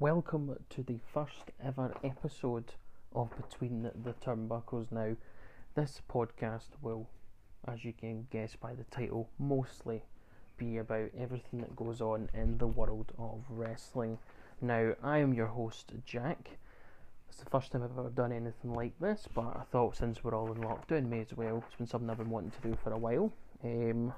[0.00, 2.72] Welcome to the first ever episode
[3.14, 4.90] of Between the, Turnbuckles.
[4.90, 5.14] Now,
[5.76, 7.06] this podcast will,
[7.68, 10.02] as you can guess by the title, mostly
[10.56, 14.18] be about everything that goes on in the world of wrestling.
[14.60, 16.58] Now, I am your host, Jack.
[17.28, 20.34] It's the first time I've ever done anything like this, but I thought since we're
[20.34, 21.62] all in lockdown, may as well.
[21.68, 23.32] It's been something I've been wanting to do for a while.
[23.62, 24.12] Um,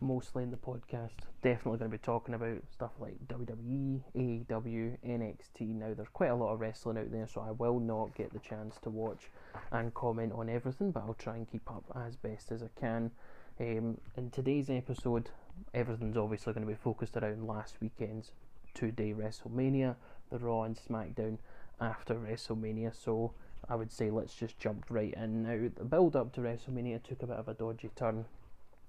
[0.00, 1.12] mostly in the podcast.
[1.42, 5.60] Definitely going to be talking about stuff like WWE, AEW, NXT.
[5.74, 8.38] Now, there's quite a lot of wrestling out there, so I will not get the
[8.38, 9.30] chance to watch
[9.72, 13.10] and comment on everything, but I'll try and keep up as best as I can.
[13.60, 15.30] Um, in today's episode,
[15.72, 18.32] everything's obviously going to be focused around last weekend's
[18.74, 19.94] two day WrestleMania,
[20.30, 21.38] the Raw and SmackDown
[21.80, 22.94] after WrestleMania.
[22.94, 23.32] So
[23.68, 25.44] I would say let's just jump right in.
[25.44, 28.26] Now, the build up to WrestleMania took a bit of a dodgy turn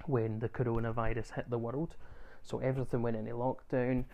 [0.07, 1.95] when the coronavirus hit the world.
[2.43, 4.05] So everything went into lockdown.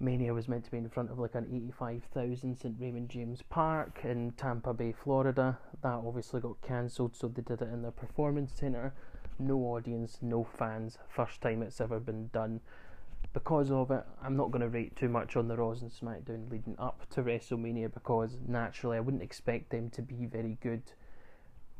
[0.00, 2.76] Mania was meant to be in front of like an 85,000 St.
[2.80, 5.58] Raymond James Park in Tampa Bay, Florida.
[5.82, 8.94] That obviously got cancelled, so they did it in their performance centre.
[9.38, 10.98] No audience, no fans.
[11.08, 12.60] First time it's ever been done.
[13.32, 16.50] Because of it, I'm not going to rate too much on the Raws and SmackDown
[16.50, 20.82] leading up to WrestleMania because naturally I wouldn't expect them to be very good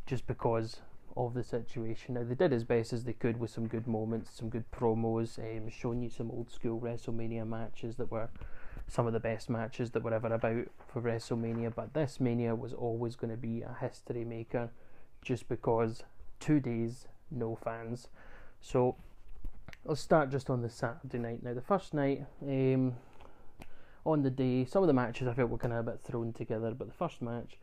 [0.06, 0.80] just because
[1.16, 2.14] of the situation.
[2.14, 5.38] Now they did as best as they could with some good moments, some good promos,
[5.38, 8.28] um, showing you some old school WrestleMania matches that were
[8.88, 11.74] some of the best matches that were ever about for WrestleMania.
[11.74, 14.70] But this Mania was always going to be a history maker,
[15.22, 16.02] just because
[16.41, 18.08] two days, no fans.
[18.60, 18.97] So
[19.88, 21.42] I'll start just on the Saturday night.
[21.42, 22.26] Now the first night.
[22.42, 22.94] Um,
[24.04, 26.32] on the day, some of the matches I felt were kind of a bit thrown
[26.32, 27.56] together, but the first match,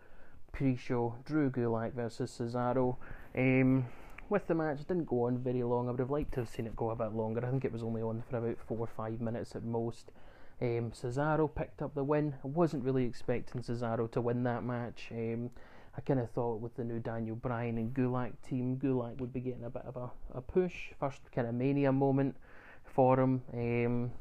[0.51, 2.95] pre-show, Drew Gulak versus Cesaro.
[3.37, 3.85] Um,
[4.29, 5.87] with the match, didn't go on very long.
[5.87, 7.45] I would have liked to have seen it go a bit longer.
[7.45, 10.11] I think it was only on for about four or five minutes at most.
[10.61, 12.35] Um, Cesaro picked up the win.
[12.43, 15.07] I wasn't really expecting Cesaro to win that match.
[15.11, 15.51] Um,
[15.97, 19.39] I kind of thought with the new Daniel Bryan and Gulak team, Gulak would be
[19.39, 20.91] getting a bit of a, a push.
[20.99, 22.35] First kind of mania moment
[22.83, 23.41] for him.
[23.53, 24.11] Um,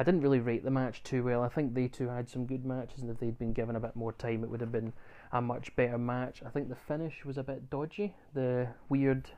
[0.00, 1.42] I didn't really rate the match too well.
[1.42, 3.94] I think they two had some good matches, and if they'd been given a bit
[3.94, 4.94] more time, it would have been
[5.30, 6.42] a much better match.
[6.42, 8.16] I think the finish was a bit dodgy.
[8.32, 9.28] The weird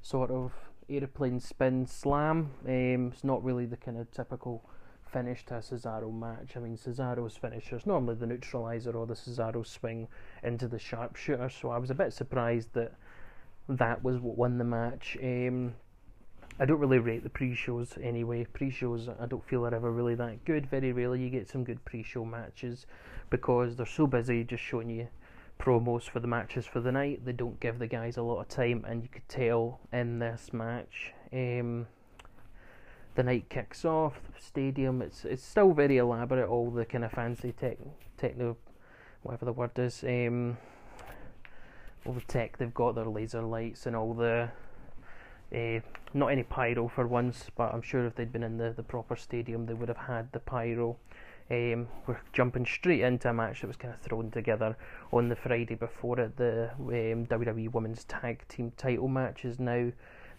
[0.00, 0.54] sort of
[0.88, 2.52] aeroplane spin slam.
[2.64, 4.64] Um, it's not really the kind of typical
[5.04, 6.56] finish to a Cesaro match.
[6.56, 10.08] I mean, Cesaro's finisher is normally the neutralizer or the Cesaro swing
[10.42, 12.94] into the sharpshooter, so I was a bit surprised that
[13.68, 15.18] that was what won the match.
[15.22, 15.74] Um,
[16.58, 18.46] I don't really rate the pre-shows anyway.
[18.50, 20.70] Pre-shows I don't feel are ever really that good.
[20.70, 22.86] Very rarely you get some good pre-show matches
[23.28, 25.08] because they're so busy just showing you
[25.60, 27.26] promos for the matches for the night.
[27.26, 30.52] They don't give the guys a lot of time, and you could tell in this
[30.52, 31.12] match.
[31.30, 31.86] Um,
[33.16, 34.20] the night kicks off.
[34.34, 35.02] The stadium.
[35.02, 36.48] It's it's still very elaborate.
[36.48, 37.76] All the kind of fancy tech,
[38.16, 38.56] techno,
[39.22, 40.02] whatever the word is.
[40.04, 40.56] Um,
[42.06, 44.50] all the tech they've got, their laser lights and all the.
[45.54, 45.80] Uh,
[46.12, 49.16] not any pyro for once, but I'm sure if they'd been in the, the proper
[49.16, 50.96] stadium, they would have had the pyro.
[51.48, 54.76] Um, we're jumping straight into a match that was kind of thrown together
[55.12, 56.36] on the Friday before it.
[56.36, 59.92] The um, WWE Women's Tag Team title match is now.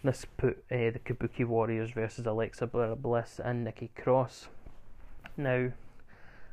[0.03, 4.47] This put uh, the Kabuki Warriors versus Alexa Bliss and Nikki Cross.
[5.35, 5.71] Now,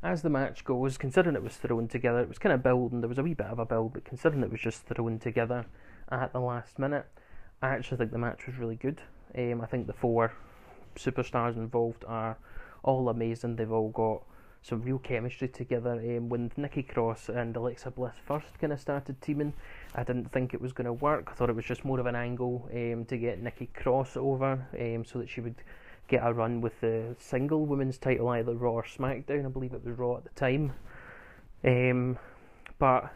[0.02, 3.00] as the match goes, considering it was thrown together, it was kind of building.
[3.00, 5.66] There was a wee bit of a build, but considering it was just thrown together
[6.10, 7.06] at the last minute,
[7.64, 9.00] I actually think the match was really good.
[9.38, 10.34] Um, I think the four
[10.96, 12.36] superstars involved are
[12.82, 13.56] all amazing.
[13.56, 14.22] They've all got
[14.60, 15.92] some real chemistry together.
[15.92, 19.54] Um, when Nikki Cross and Alexa Bliss first kind of started teaming,
[19.94, 21.30] I didn't think it was going to work.
[21.30, 24.66] I thought it was just more of an angle um, to get Nikki Cross over
[24.78, 25.56] um, so that she would
[26.06, 29.46] get a run with the single women's title, either Raw or SmackDown.
[29.46, 30.74] I believe it was Raw at the time.
[31.64, 32.18] Um,
[32.78, 33.10] but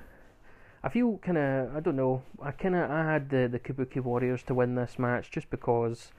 [0.89, 2.23] I feel kind of I don't know.
[2.41, 6.13] I kind of I had the the Kabuki Warriors to win this match just because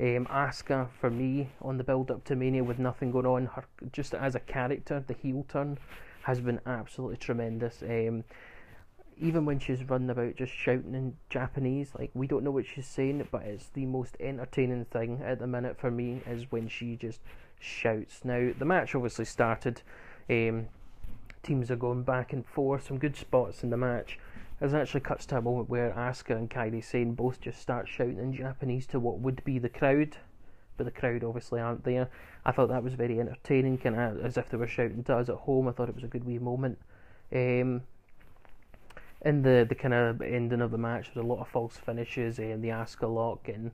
[0.00, 3.66] um, Asuka for me on the build up to Mania with nothing going on, her
[3.92, 5.76] just as a character, the heel turn
[6.22, 7.82] has been absolutely tremendous.
[7.82, 8.24] Um,
[9.20, 12.86] even when she's running about just shouting in Japanese, like we don't know what she's
[12.86, 16.96] saying, but it's the most entertaining thing at the minute for me is when she
[16.96, 17.20] just
[17.60, 18.24] shouts.
[18.24, 19.82] Now the match obviously started.
[20.30, 20.68] Um,
[21.44, 24.18] teams are going back and forth, some good spots in the match.
[24.58, 28.18] There's actually cuts to a moment where Asuka and Kairi Sane both just start shouting
[28.18, 30.16] in Japanese to what would be the crowd,
[30.76, 32.08] but the crowd obviously aren't there.
[32.44, 35.28] I thought that was very entertaining, kind of as if they were shouting to us
[35.28, 35.68] at home.
[35.68, 36.78] I thought it was a good wee moment.
[37.32, 37.82] Um,
[39.22, 41.76] in the, the kind of ending of the match, there was a lot of false
[41.76, 43.72] finishes, and the Asuka lock getting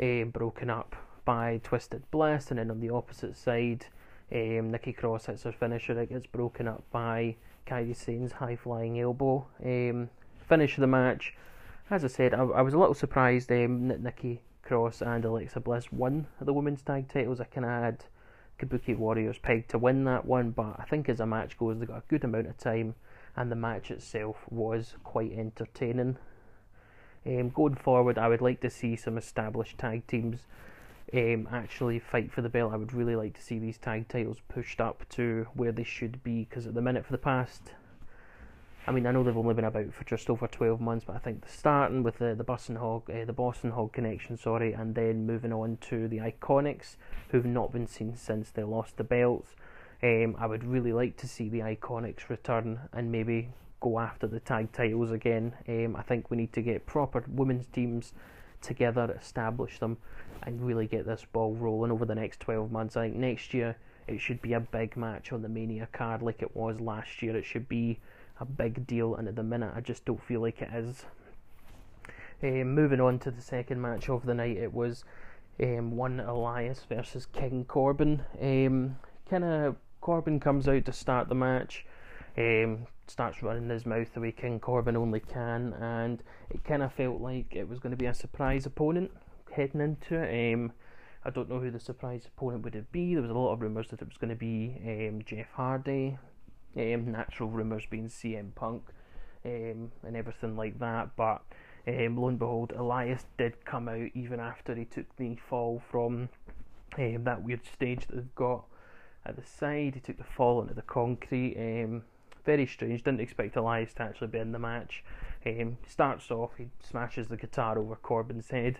[0.00, 3.86] uh, broken up by Twisted Bliss, and then on the opposite side,
[4.32, 7.36] Um, Nikki Cross hits her finisher, it gets broken up by
[7.66, 9.46] Kairi Sane's high flying elbow.
[9.64, 10.10] Um,
[10.48, 11.34] finish the match.
[11.90, 15.60] As I said, I, I was a little surprised um, that Nikki Cross and Alexa
[15.60, 17.40] Bliss won the women's tag titles.
[17.40, 18.04] I of had
[18.58, 21.86] Kabuki Warriors pegged to win that one, but I think as a match goes, they
[21.86, 22.94] got a good amount of time,
[23.36, 26.16] and the match itself was quite entertaining.
[27.26, 30.46] Um, going forward, I would like to see some established tag teams
[31.14, 32.72] um, actually fight for the belt.
[32.72, 36.22] I would really like to see these tag titles pushed up to where they should
[36.24, 37.70] be because at the minute, for the past,
[38.86, 41.18] I mean, I know they've only been about for just over 12 months, but I
[41.18, 44.72] think starting with the the Boss 'n' Hug, uh, the Boss 'n' Hug connection, sorry,
[44.72, 46.96] and then moving on to the Iconics,
[47.30, 49.54] who've not been seen since they lost the belts.
[50.02, 53.50] Um, I would really like to see the Iconics return and maybe
[53.80, 55.54] go after the tag titles again.
[55.68, 58.12] Um, I think we need to get proper women's teams
[58.64, 59.96] together, establish them,
[60.42, 62.96] and really get this ball rolling over the next 12 months.
[62.96, 63.76] I think next year
[64.06, 67.36] it should be a big match on the Mania card like it was last year.
[67.36, 67.98] It should be
[68.40, 71.04] a big deal, and at the minute I just don't feel like it is.
[72.42, 75.04] Um, moving on to the second match of the night, it was
[75.60, 78.22] um, one Elias versus King Corbin.
[78.40, 78.96] Um,
[79.30, 81.86] kind of Corbin comes out to start the match,
[82.36, 86.92] um, starts running his mouth the way King Corbin only can, and it kind of
[86.92, 89.10] felt like it was going to be a surprise opponent
[89.52, 90.54] heading into it.
[90.54, 90.72] Um,
[91.24, 93.14] I don't know who the surprise opponent would it be.
[93.14, 96.18] There was a lot of rumours that it was going to be um, Jeff Hardy,
[96.76, 98.82] um, natural rumours being CM Punk,
[99.44, 101.10] um, and everything like that.
[101.16, 101.42] But
[101.86, 106.28] um, lo and behold, Elias did come out even after he took the fall from
[106.98, 108.64] um, that weird stage that they've got
[109.24, 109.94] at the side.
[109.94, 111.56] He took the fall into the concrete.
[111.56, 112.02] Um,
[112.44, 113.02] very strange.
[113.02, 115.04] Didn't expect Elias to actually be in the match.
[115.46, 118.78] Um, starts off, he smashes the guitar over Corbin's head.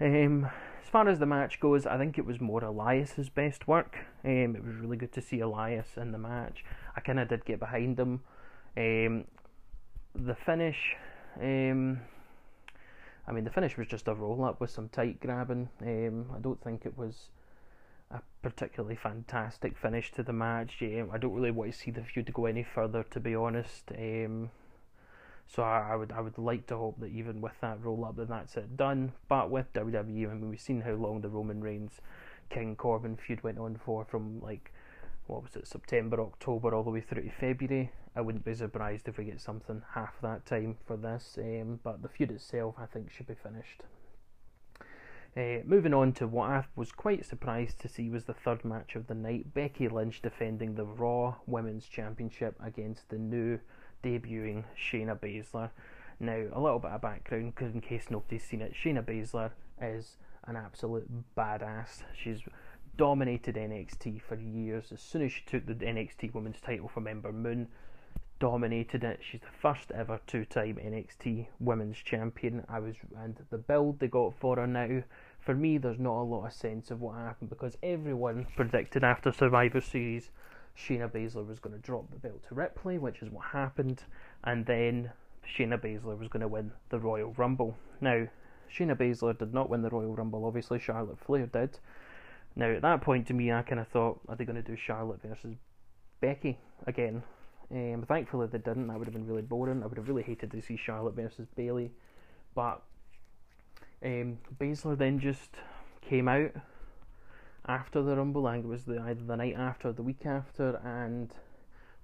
[0.00, 0.46] Um,
[0.82, 3.98] as far as the match goes, I think it was more Elias's best work.
[4.24, 6.64] Um, it was really good to see Elias in the match.
[6.96, 8.20] I kind of did get behind him.
[8.76, 9.24] Um,
[10.14, 10.94] the finish,
[11.40, 12.00] um,
[13.26, 15.68] I mean, the finish was just a roll up with some tight grabbing.
[15.80, 17.28] Um, I don't think it was
[18.12, 20.78] a particularly fantastic finish to the match.
[20.82, 23.90] Um, I don't really want to see the feud go any further, to be honest.
[23.96, 24.50] Um,
[25.46, 28.16] so I, I, would I would like to hope that even with that roll up,
[28.16, 29.12] that that's it done.
[29.28, 32.00] But with WWE, I mean, we've seen how long the Roman Reigns
[32.50, 34.72] King Corbin feud went on for, from like
[35.26, 37.92] what was it, September, October, all the way through to February.
[38.14, 41.38] I wouldn't be surprised if we get something half that time for this.
[41.38, 43.82] Um, but the feud itself, I think, should be finished.
[45.34, 48.96] Uh, moving on to what I was quite surprised to see was the third match
[48.96, 53.58] of the night Becky Lynch defending the Raw Women's Championship against the new
[54.04, 55.70] debuting Shayna Baszler.
[56.20, 60.16] Now, a little bit of background, because in case nobody's seen it, Shayna Baszler is
[60.44, 62.02] an absolute badass.
[62.14, 62.40] She's
[62.98, 64.92] dominated NXT for years.
[64.92, 67.68] As soon as she took the NXT Women's title from Ember Moon,
[68.42, 69.20] dominated it.
[69.22, 72.64] She's the first ever two-time NXT Women's Champion.
[72.68, 75.04] I was, and the build they got for her now.
[75.38, 79.30] For me, there's not a lot of sense of what happened because everyone predicted after
[79.30, 80.32] Survivor Series
[80.76, 84.02] Shayna Baszler was going to drop the belt to Ripley, which is what happened,
[84.42, 85.12] and then
[85.46, 87.76] Shayna Baszler was going to win the Royal Rumble.
[88.00, 88.26] Now,
[88.76, 91.78] Shayna Baszler did not win the Royal Rumble, obviously, Charlotte Flair did.
[92.56, 94.76] Now, at that point, to me, I kind of thought, are they going to do
[94.76, 95.54] Charlotte versus
[96.20, 97.22] Becky again?
[97.72, 98.88] Um, thankfully, they didn't.
[98.88, 99.82] That would have been really boring.
[99.82, 101.90] I would have really hated to see Charlotte versus Bailey.
[102.54, 102.82] But
[104.04, 105.50] um, Baszler then just
[106.02, 106.52] came out
[107.66, 108.46] after the Rumble.
[108.46, 111.32] I think it was the, either the night after the week after, and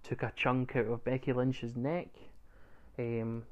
[0.02, 2.08] took a chunk out of Becky Lynch's neck.
[2.98, 3.44] Um,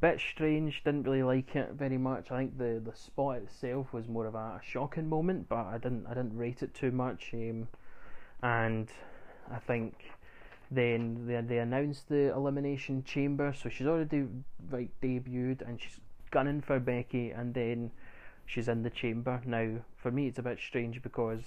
[0.00, 0.82] bit strange.
[0.84, 2.30] Didn't really like it very much.
[2.30, 5.78] I think the, the spot itself was more of a, a shocking moment, but I
[5.78, 7.30] didn't I didn't rate it too much.
[7.32, 7.68] Um,
[8.42, 8.88] and
[9.50, 9.94] I think
[10.70, 14.26] then they they announced the elimination chamber, so she's already
[14.70, 17.90] like debuted and she's gunning for Becky, and then
[18.46, 19.40] she's in the chamber.
[19.44, 21.42] Now, for me, it's a bit strange because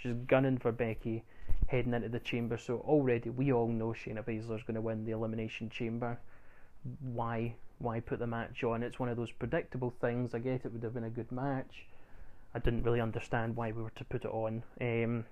[0.00, 1.24] she's gunning for Becky,
[1.66, 2.58] heading into the chamber.
[2.58, 6.18] So already we all know Shayna Baszler's going to win the elimination chamber.
[7.00, 7.54] Why?
[7.78, 8.82] Why put the match on?
[8.82, 10.34] It's one of those predictable things.
[10.34, 11.86] I get it would have been a good match.
[12.54, 14.62] I didn't really understand why we were to put it on.
[14.80, 15.24] Um,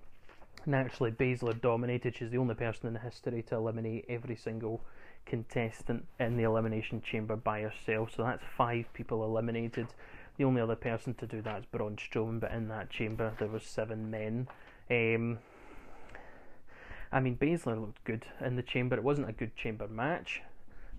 [0.67, 2.17] naturally, Baszler dominated.
[2.17, 4.83] She's the only person in history to eliminate every single
[5.27, 8.13] contestant in the elimination chamber by herself.
[8.17, 9.89] So that's five people eliminated.
[10.37, 13.49] The only other person to do that is Braun Strowman, but in that chamber there
[13.49, 14.49] was seven men.
[14.91, 15.39] Um,
[17.11, 18.97] I mean, Baszler looked good in the chamber.
[18.97, 20.43] It wasn't a good chamber match,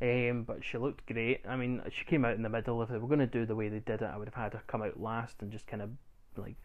[0.02, 1.42] um, but she looked great.
[1.48, 2.82] I mean, she came out in the middle.
[2.82, 4.54] If they were going to do the way they did it, I would have had
[4.54, 5.92] her come out last and just kind of
[6.36, 6.56] like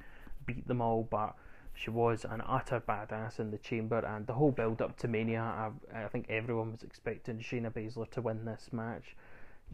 [0.46, 1.06] beat them all.
[1.08, 1.34] But
[1.74, 5.40] She was an utter badass in the chamber, and the whole build up to Mania,
[5.40, 9.16] I, I think everyone was expecting Shayna Baszler to win this match.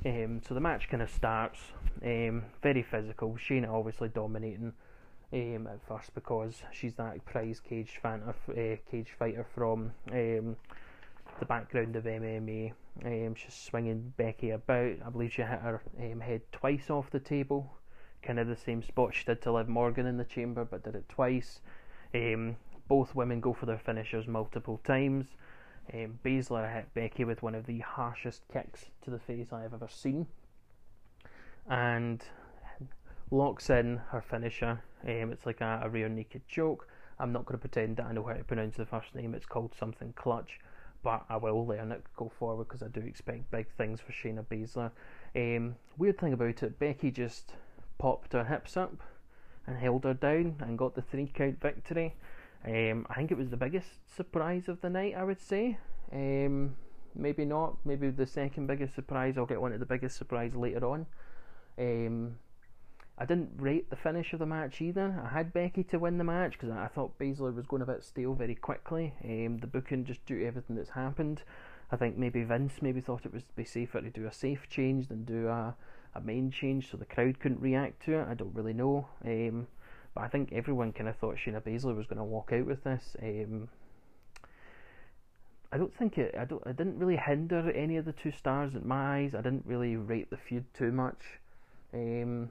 [0.04, 1.61] Um, so the match kind of starts
[2.02, 3.37] um, very physical.
[3.37, 4.73] Shayna obviously dominating
[5.33, 10.57] um, at first because she's that prize cage fighter, uh, cage fighter from um,
[11.38, 12.73] the background of MMA.
[13.04, 14.97] Um, she's swinging Becky about.
[15.04, 17.75] I believe she hit her um, head twice off the table,
[18.23, 20.95] kind of the same spot she did to Liv Morgan in the chamber, but did
[20.95, 21.61] it twice.
[22.14, 22.57] Um,
[22.88, 25.26] both women go for their finishers multiple times.
[25.93, 29.75] Um, Baszler hit Becky with one of the harshest kicks to the face I have
[29.75, 30.26] ever seen,
[31.69, 32.23] and
[33.31, 34.83] locks in her finisher.
[35.05, 36.88] Um, it's like a, a rear naked choke.
[37.19, 39.35] I'm not going to pretend that I know how to pronounce the first name.
[39.35, 40.59] It's called something clutch,
[41.02, 44.45] but I will learn it go forward because I do expect big things for Shayna
[44.45, 44.90] Baszler.
[45.37, 47.52] Um, weird thing about it, Becky just
[47.99, 48.95] popped her hips up
[49.71, 52.15] and held her down and got the three count victory.
[52.65, 55.79] Um, I think it was the biggest surprise of the night, I would say.
[56.12, 56.77] Um,
[57.15, 57.77] maybe not.
[57.85, 59.39] Maybe the second biggest surprise.
[59.39, 61.07] I'll get one of the biggest surprise later on.
[61.79, 62.37] Um,
[63.17, 65.23] I didn't rate the finish of the match either.
[65.25, 68.03] I had Becky to win the match because I thought Baszler was going a bit
[68.03, 69.15] stale very quickly.
[69.25, 71.43] Um, the booking just due to everything that's happened.
[71.93, 75.09] I think maybe Vince maybe thought it would be safer to do a safe change
[75.09, 75.75] than do a,
[76.14, 78.26] a main change so the crowd couldn't react to it.
[78.29, 79.09] I don't really know.
[79.25, 79.67] Um,
[80.14, 82.85] but I think everyone kind of thought Shayna Baszler was going to walk out with
[82.85, 83.17] this.
[83.23, 83.69] Um,
[85.73, 86.35] I don't think it.
[86.38, 86.62] I don't.
[86.67, 89.35] I didn't really hinder any of the two stars in my eyes.
[89.35, 91.38] I didn't really rate the feud too much.
[91.95, 92.50] Um,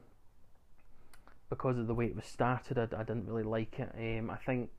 [1.49, 3.91] because of the way it was started, I, I didn't really like it.
[3.97, 4.69] Um, I think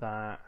[0.00, 0.40] that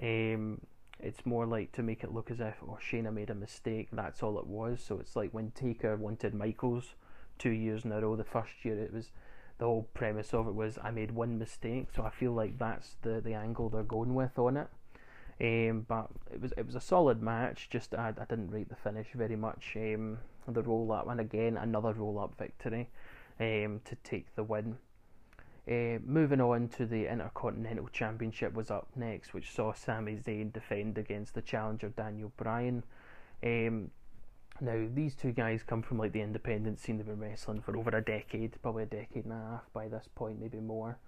[0.00, 0.60] um,
[1.00, 3.88] it's more like to make it look as if oh Shayna made a mistake.
[3.92, 4.82] That's all it was.
[4.86, 6.94] So it's like when Taker wanted Michaels
[7.38, 8.16] two years in a row.
[8.16, 9.10] The first year it was
[9.58, 11.88] the whole premise of it was I made one mistake.
[11.94, 14.68] So I feel like that's the the angle they're going with on it.
[15.40, 17.68] Um, but it was it was a solid match.
[17.70, 19.76] Just I, I didn't rate the finish very much.
[19.76, 22.90] Um, the roll up and again another roll up victory
[23.40, 24.76] um, to take the win.
[25.66, 30.98] Uh, moving on to the Intercontinental Championship was up next, which saw Sami Zayn defend
[30.98, 32.82] against the challenger Daniel Bryan.
[33.42, 33.90] Um,
[34.60, 36.98] now these two guys come from like the independent scene.
[36.98, 40.08] They've been wrestling for over a decade, probably a decade and a half by this
[40.14, 40.98] point, maybe more.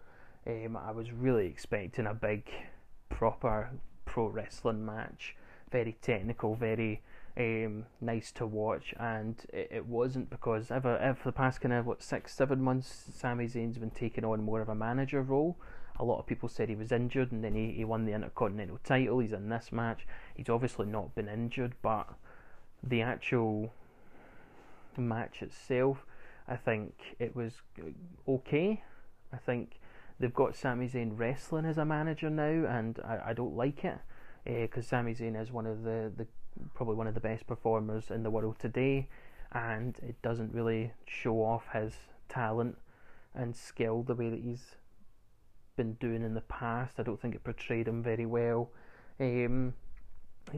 [0.47, 2.49] Um, I was really expecting a big,
[3.11, 3.71] proper
[4.07, 5.37] pro wrestling match,
[5.71, 7.03] very technical, very
[7.39, 11.75] um, nice to watch, and it, it wasn't because ever, ever for the past kind
[11.75, 15.57] of what six, seven months, Sami Zayn's been taking on more of a manager role.
[15.99, 18.79] A lot of people said he was injured, and then he, he won the Intercontinental
[18.85, 19.19] title.
[19.19, 20.07] He's in this match.
[20.35, 22.09] He's obviously not been injured, but
[22.83, 23.73] the actual
[24.97, 26.05] match itself,
[26.49, 27.53] I think it was
[28.29, 28.83] okay.
[29.33, 29.81] I think
[30.19, 33.99] they've got Sami Zayn wrestling as a manager now, and I, I don't like it
[34.45, 36.27] because uh, Sami Zayn is one of the, the
[36.75, 39.09] probably one of the best performers in the world today,
[39.53, 41.95] and it doesn't really show off his
[42.29, 42.77] talent
[43.35, 44.77] and skill the way that he's
[45.77, 46.95] been doing in the past.
[46.99, 48.71] I don't think it portrayed him very well.
[49.21, 49.75] Um,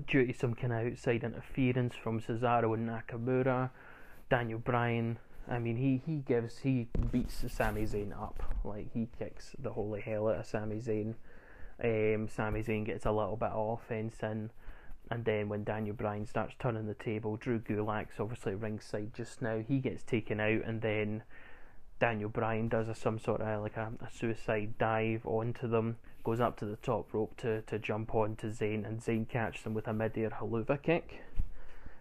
[0.07, 3.71] due to some kind of outside interference from Cesaro and Nakamura,
[4.31, 5.19] Daniel Bryan.
[5.51, 10.03] I mean, he, he gives he beats Sami Zayn up like he kicks the holy
[10.03, 11.15] hell out of Sami Zayn.
[11.83, 14.51] Um, Sami Zayn gets a little bit of offense in.
[15.11, 19.63] And then when Daniel Bryan starts turning the table, Drew Gulak's obviously ringside just now.
[19.67, 21.23] He gets taken out, and then
[21.99, 26.41] Daniel Bryan does a, some sort of like a, a, suicide dive onto them, goes
[26.41, 29.89] up to the top rope to, to jump onto Zayn, and Zayn catches him with
[29.89, 31.23] a mid-air Helluva kick.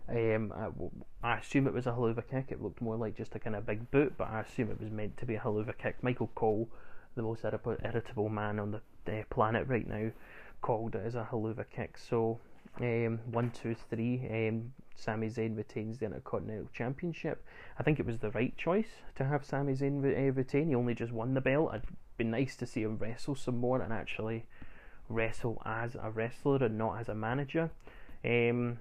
[0.10, 2.48] Um, I, I, assume it was a Helluva kick.
[2.50, 4.92] It looked more like just a kind of big boot, but I assume it was
[4.92, 6.02] meant to be a Helluva kick.
[6.02, 6.70] Michael Cole,
[7.16, 10.12] the most irritable man on the uh, planet right now,
[10.62, 11.98] called it as a Helluva kick.
[11.98, 12.40] So
[12.79, 14.27] um, one, two, three.
[14.29, 17.43] Um, Sami Zayn retains the Intercontinental Championship.
[17.79, 20.69] I think it was the right choice to have Sami Zayn re- uh, retain.
[20.69, 21.69] He only just won the belt.
[21.74, 21.86] It'd
[22.17, 24.46] be nice to see him wrestle some more and actually
[25.10, 27.69] wrestle as a wrestler and not as a manager.
[28.25, 28.79] Um,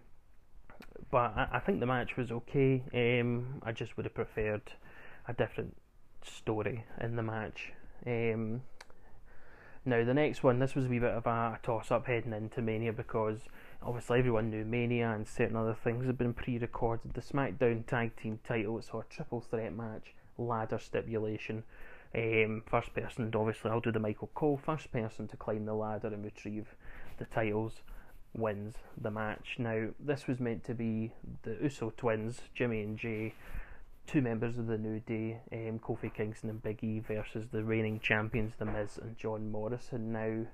[1.10, 2.82] but I, I, think the match was okay.
[2.94, 4.72] Um, I just would have preferred
[5.28, 5.76] a different
[6.24, 7.72] story in the match.
[8.06, 8.62] Um,
[9.84, 12.62] now the next one, this was a wee bit of a toss up heading into
[12.62, 13.38] Mania because
[13.82, 17.14] obviously everyone knew Mania and certain other things had been pre-recorded.
[17.14, 21.64] The SmackDown Tag Team title saw a triple threat match, ladder stipulation.
[22.14, 24.56] Um, first person, obviously, I'll do the Michael Cole.
[24.56, 26.74] First person to climb the ladder and retrieve
[27.18, 27.82] the titles
[28.34, 29.56] wins the match.
[29.58, 33.34] Now, this was meant to be the Uso twins, Jimmy and Jay,
[34.06, 38.00] two members of the New Day, um, Kofi Kingston and Big E, versus the reigning
[38.00, 40.12] champions, The Miz and John Morrison.
[40.12, 40.46] Now,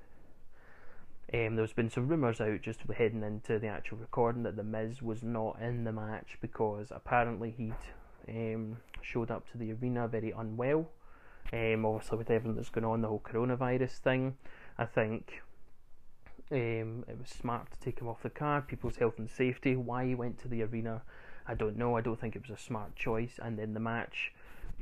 [1.35, 5.00] um, there's been some rumours out just heading into the actual recording that The Miz
[5.00, 7.75] was not in the match because apparently he'd
[8.29, 10.91] um, showed up to the arena very unwell.
[11.52, 14.37] Um, obviously, with everything that's going on, the whole coronavirus thing,
[14.79, 15.43] I think
[16.50, 18.69] um, it was smart to take him off the card.
[18.69, 19.76] People's health and safety.
[19.76, 21.02] Why he went to the arena,
[21.47, 21.97] I don't know.
[21.97, 23.38] I don't think it was a smart choice.
[23.43, 24.33] And then the match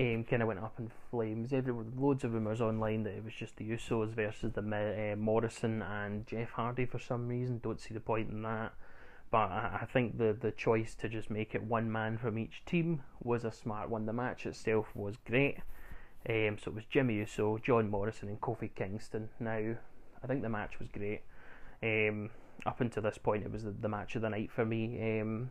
[0.01, 1.53] um, kind of went up in flames.
[1.53, 5.83] Everyone, loads of rumours online that it was just the Usos versus the uh, Morrison
[5.83, 7.61] and Jeff Hardy for some reason.
[7.63, 8.73] Don't see the point in that.
[9.31, 12.65] But I, I think the the choice to just make it one man from each
[12.65, 14.07] team was a smart one.
[14.07, 15.59] The match itself was great.
[16.29, 19.29] Um, so it was Jimmy Uso, John Morrison, and Kofi Kingston.
[19.39, 19.77] Now,
[20.23, 21.23] I think the match was great.
[21.83, 22.31] Um,
[22.67, 25.21] up until this point, it was the, the, match of the night for me.
[25.21, 25.51] Um,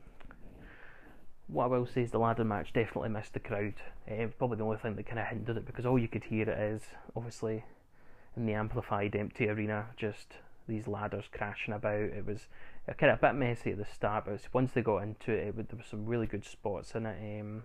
[1.52, 3.74] what I will say is the ladder match definitely missed the crowd.
[4.10, 6.50] Uh, probably the only thing that kind of hindered it because all you could hear
[6.50, 6.84] it is
[7.16, 7.64] obviously
[8.38, 10.36] in the amplified empty arena, just
[10.68, 11.94] these ladders crashing about.
[11.94, 12.48] It was
[12.98, 15.56] kind of a bit messy at the start, but once they got into it, it
[15.56, 17.42] there were some really good spots in it.
[17.42, 17.64] Um,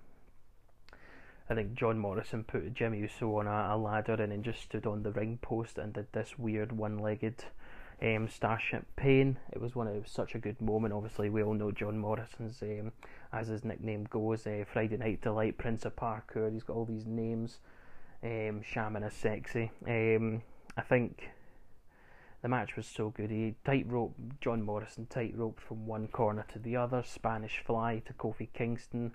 [1.48, 4.86] I think John Morrison put Jimmy Uso on a, a, ladder and then just stood
[4.86, 7.44] on the ring post and did this weird one-legged
[8.02, 9.38] um, Starship Pain.
[9.52, 9.86] It was one.
[9.86, 10.94] Was such a good moment.
[10.94, 12.92] Obviously, we all know John Morrison's, um,
[13.32, 16.52] as his nickname goes, uh, Friday Night Delight, Prince of Parkour.
[16.52, 17.58] He's got all these names.
[18.22, 19.70] Um, Shaman is sexy.
[19.86, 20.42] Um,
[20.76, 21.30] I think
[22.42, 23.30] the match was so good.
[23.30, 27.02] He tightrope John Morrison tightrope from one corner to the other.
[27.02, 29.12] Spanish Fly to Kofi Kingston.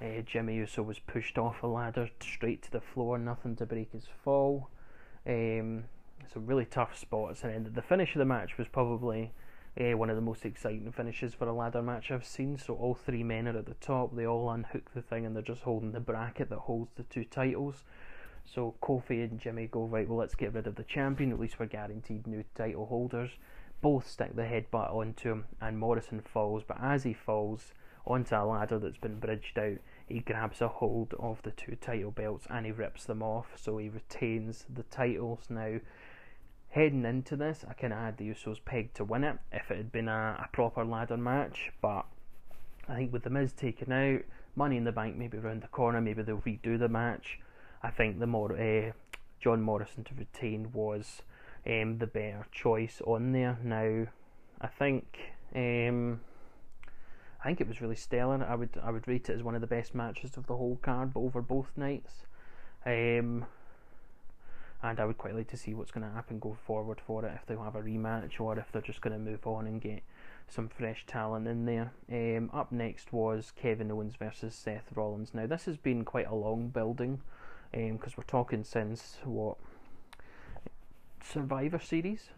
[0.00, 3.90] Uh, Jimmy Uso was pushed off a ladder straight to the floor, nothing to break
[3.92, 4.70] his fall.
[5.26, 5.84] Um,
[6.32, 9.32] some really tough spots, and the finish of the match was probably
[9.80, 12.58] uh, one of the most exciting finishes for a ladder match I've seen.
[12.58, 15.42] So all three men are at the top, they all unhook the thing, and they're
[15.42, 17.84] just holding the bracket that holds the two titles.
[18.44, 20.08] So Kofi and Jimmy go right.
[20.08, 21.32] Well, let's get rid of the champion.
[21.32, 23.30] At least we're guaranteed new title holders.
[23.80, 26.62] Both stick the headbutt onto him, and Morrison falls.
[26.66, 27.72] But as he falls
[28.06, 32.10] onto a ladder that's been bridged out, he grabs a hold of the two title
[32.10, 33.48] belts and he rips them off.
[33.56, 35.80] So he retains the titles now.
[36.70, 39.78] Heading into this, I kind of had the Usos pegged to win it if it
[39.78, 42.04] had been a, a proper ladder match, but
[42.88, 44.20] I think with the Miz taken out,
[44.54, 47.38] Money in the Bank maybe around the corner, maybe they'll redo the match.
[47.82, 48.92] I think the more uh,
[49.40, 51.22] John Morrison to retain was
[51.66, 53.58] um, the better choice on there.
[53.62, 54.06] Now,
[54.60, 55.18] I think
[55.54, 56.20] um,
[57.42, 58.44] I think it was really stellar.
[58.44, 60.78] I would I would rate it as one of the best matches of the whole
[60.82, 62.26] card, but over both nights.
[62.84, 63.46] Um,
[64.82, 67.32] and I would quite like to see what's going to happen go forward for it
[67.34, 70.02] if they'll have a rematch or if they're just going to move on and get
[70.48, 71.92] some fresh talent in there.
[72.10, 75.34] Um, up next was Kevin Owens versus Seth Rollins.
[75.34, 77.20] Now this has been quite a long building
[77.72, 79.56] because um, we're talking since what
[81.22, 82.30] Survivor Series.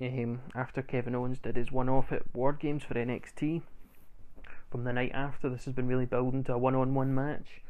[0.00, 3.62] Um, after Kevin Owens did his one-off at War Games for NXT,
[4.70, 7.62] from the night after, this has been really building to a one-on-one match.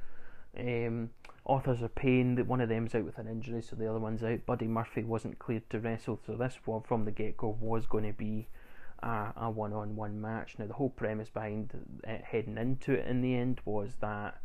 [0.59, 1.11] Um,
[1.46, 4.24] Authors of Pain, that one of them's out with an injury, so the other one's
[4.24, 4.44] out.
[4.46, 8.12] Buddy Murphy wasn't cleared to wrestle, so this one from the get-go was going to
[8.12, 8.48] be
[9.00, 10.56] a, a one-on-one match.
[10.59, 11.70] Now the whole premise behind
[12.02, 14.40] it, heading into it in the end was that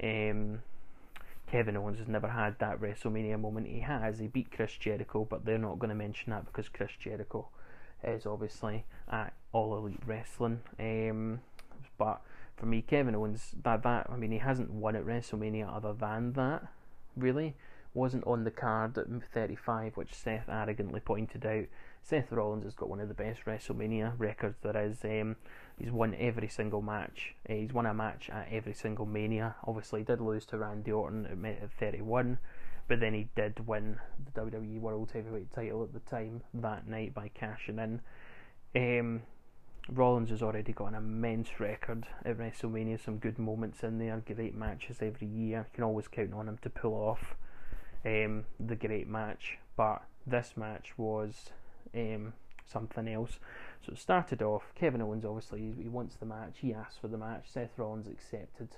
[0.00, 0.60] um,
[1.50, 3.66] Kevin Owens has never had that WrestleMania moment.
[3.66, 4.20] He has.
[4.20, 7.48] He beat Chris Jericho, but they're not going to mention that because Chris Jericho
[8.04, 10.60] is obviously at All Elite Wrestling.
[10.78, 11.40] Um,
[11.98, 12.22] but
[12.56, 16.32] for me, Kevin Owens, that that I mean, he hasn't won at WrestleMania other than
[16.34, 16.66] that.
[17.16, 17.54] Really,
[17.94, 21.64] wasn't on the card at 35, which Seth arrogantly pointed out.
[22.02, 25.04] Seth Rollins has got one of the best WrestleMania records there is.
[25.04, 25.36] Um,
[25.78, 27.34] he's won every single match.
[27.48, 29.54] Uh, he's won a match at every single Mania.
[29.66, 32.38] Obviously, he did lose to Randy Orton at 31,
[32.88, 37.14] but then he did win the WWE World Heavyweight title at the time that night
[37.14, 38.00] by cashing in.
[38.76, 39.22] Um,
[39.88, 44.54] Rollins has already got an immense record at WrestleMania, some good moments in there, great
[44.54, 45.58] matches every year.
[45.58, 47.34] You can always count on him to pull off
[48.04, 51.50] um, the great match, but this match was
[51.94, 52.32] um,
[52.64, 53.38] something else.
[53.84, 57.18] So it started off, Kevin Owens obviously, he wants the match, he asked for the
[57.18, 58.70] match, Seth Rollins accepted,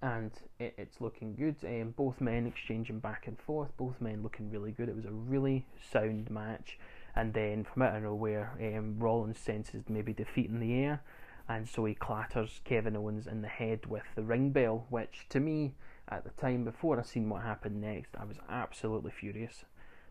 [0.00, 1.56] and it, it's looking good.
[1.64, 4.88] Um, both men exchanging back and forth, both men looking really good.
[4.88, 6.78] It was a really sound match
[7.16, 11.02] and then from out of nowhere, um, Rollins senses maybe defeat in the air,
[11.48, 15.40] and so he clatters Kevin Owens in the head with the ring bell, which to
[15.40, 15.74] me,
[16.08, 19.64] at the time before I seen what happened next, I was absolutely furious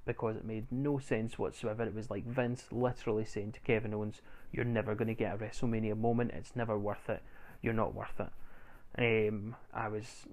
[0.06, 1.84] because it made no sense whatsoever.
[1.84, 5.38] It was like Vince literally saying to Kevin Owens, "You're never going to get a
[5.38, 6.32] WrestleMania moment.
[6.34, 7.22] It's never worth it.
[7.62, 10.26] You're not worth it." Um, I was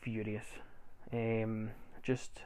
[0.00, 0.46] furious.
[1.12, 1.70] Um,
[2.02, 2.42] just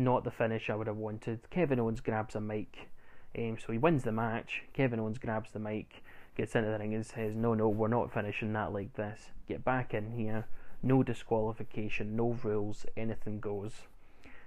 [0.00, 1.48] not the finish I would have wanted.
[1.50, 2.90] Kevin Owens grabs a mic,
[3.38, 4.64] um, so he wins the match.
[4.72, 6.02] Kevin Owens grabs the mic,
[6.36, 9.30] gets into the ring and says, "No, no, we're not finishing that like this.
[9.46, 10.46] Get back in here.
[10.82, 13.82] No disqualification, no rules, anything goes."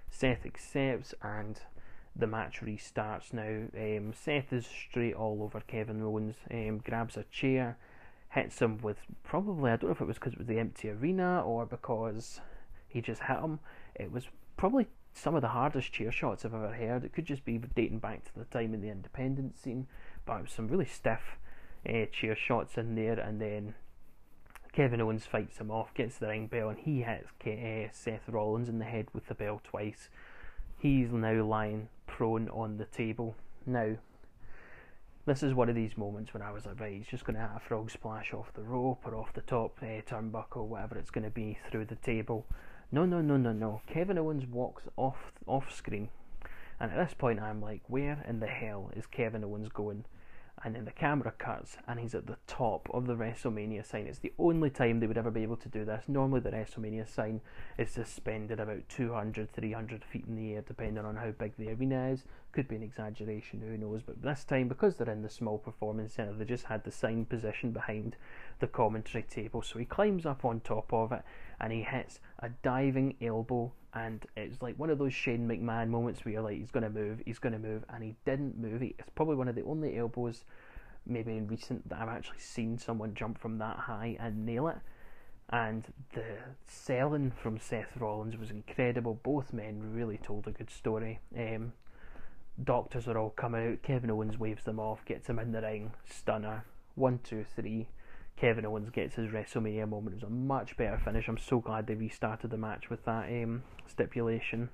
[0.10, 1.60] Seth accepts and
[2.16, 3.68] the match restarts now.
[3.76, 7.78] Um, Seth is straight all over Kevin Owens, um, grabs a chair,
[8.30, 10.90] hits him with probably, I don't know if it was because it was the empty
[10.90, 12.42] arena or because
[12.88, 13.60] he just hit him.
[13.96, 17.04] It was probably some of the hardest chair shots I've ever heard.
[17.04, 19.88] It could just be dating back to the time in the independent scene,
[20.26, 21.38] but it was some really stiff
[21.88, 23.76] uh, chair shots in there, and then
[24.74, 28.70] Kevin Owens fights him off, gets the ring bell, and he hits uh, Seth Rollins
[28.70, 30.10] in the head with the bell twice.
[30.80, 33.36] He's now lying prone on the table.
[33.66, 33.96] Now,
[35.26, 37.42] this is one of these moments when I was like, right, he's just going to
[37.42, 41.12] have a frog splash off the rope or off the top uh, turnbuckle, whatever it's
[41.12, 42.46] going to be, through the table.
[42.94, 43.82] No, no, no, no, no.
[43.88, 46.10] Kevin Owens walks off off screen,
[46.80, 50.06] and at this point, I'm like, where in the hell is Kevin Owens going?
[50.64, 54.08] and then the camera cuts and he's at the top of the WrestleMania sign.
[54.08, 56.06] It's the only time they would ever be able to do this.
[56.08, 57.42] Normally, the WrestleMania sign
[57.78, 62.10] is suspended about 200, 300 feet in the air, depending on how big the arena
[62.10, 62.24] is.
[62.54, 64.04] Could be an exaggeration, who knows.
[64.04, 67.26] But this time, because they're in the small performance center, they just had the sign
[67.26, 68.16] position behind
[68.64, 69.62] the commentary table.
[69.62, 71.22] So he climbs up on top of it
[71.60, 76.24] and he hits a diving elbow and it's like one of those Shane McMahon moments
[76.24, 78.82] where you're like, he's going to move, he's going to move, and he didn't move.
[78.82, 80.46] It's probably one of the only elbows,
[81.06, 84.78] maybe in recent, that I've actually seen someone jump from that high and nail it.
[85.50, 86.24] And the
[86.66, 89.20] selling from Seth Rollins was incredible.
[89.22, 91.20] Both men really told a good story.
[91.38, 91.74] Um,
[92.64, 93.84] doctors are all coming out.
[93.84, 96.66] Kevin Owens waves them off, gets him in the ring, stunner.
[96.96, 97.90] One, two, three.
[98.36, 100.16] Kevin Owens gets his WrestleMania moment.
[100.16, 101.28] It was a much better finish.
[101.28, 104.70] I'm so glad they restarted the match with that um, stipulation.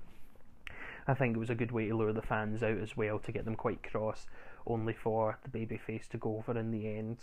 [1.08, 3.32] I think it was a good way to lure the fans out as well to
[3.32, 4.28] get them quite cross,
[4.66, 7.18] only for the babyface to go over in the end.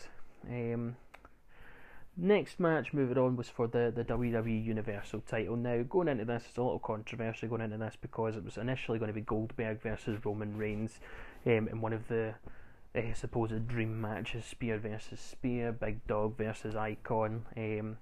[0.49, 0.97] Um,
[2.17, 5.57] next match, moving on, was for the, the WWE Universal title.
[5.57, 8.99] Now, going into this, it's a little controversy going into this because it was initially
[8.99, 10.99] going to be Goldberg versus Roman Reigns
[11.47, 12.35] um, in one of the
[12.97, 17.45] uh, supposed dream matches Spear versus Spear, Big Dog versus Icon.
[17.57, 17.99] Um,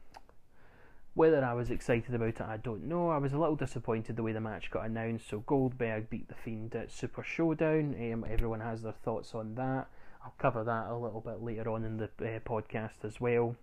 [1.14, 3.10] whether I was excited about it, I don't know.
[3.10, 5.28] I was a little disappointed the way the match got announced.
[5.28, 7.94] So Goldberg beat the Fiend at Super Showdown.
[7.98, 9.88] Um, everyone has their thoughts on that.
[10.24, 13.56] I'll cover that a little bit later on in the uh, podcast as well.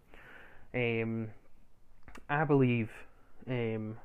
[0.73, 1.29] Um,
[2.29, 2.91] I believe
[3.47, 3.97] um,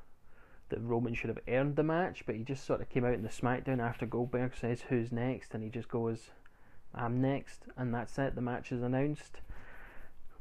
[0.69, 3.23] that Roman should have earned the match, but he just sort of came out in
[3.23, 6.31] the SmackDown after Goldberg says who's next, and he just goes,
[6.93, 8.35] "I'm next," and that's it.
[8.35, 9.41] The match is announced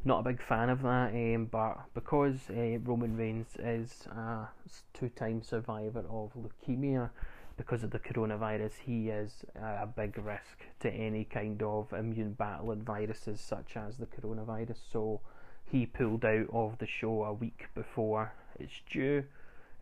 [0.06, 4.48] not a big fan of that, um, but because uh, Roman Reigns is a
[4.94, 7.10] two-time survivor of leukemia,
[7.56, 12.82] because of the coronavirus, he is a big risk to any kind of immune battling
[12.82, 14.76] viruses such as the coronavirus.
[14.92, 15.20] So
[15.64, 19.24] he pulled out of the show a week before it's due.